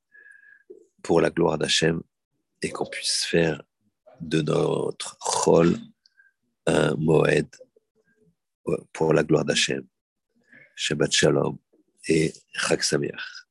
[1.03, 2.03] pour la gloire d'Hachem
[2.63, 3.63] et qu'on puisse faire
[4.21, 5.77] de notre rôle
[6.67, 7.49] un moed
[8.93, 9.87] pour la gloire d'Hachem.
[10.75, 11.59] Shabbat Shalom
[12.09, 13.47] et Chag Sameach.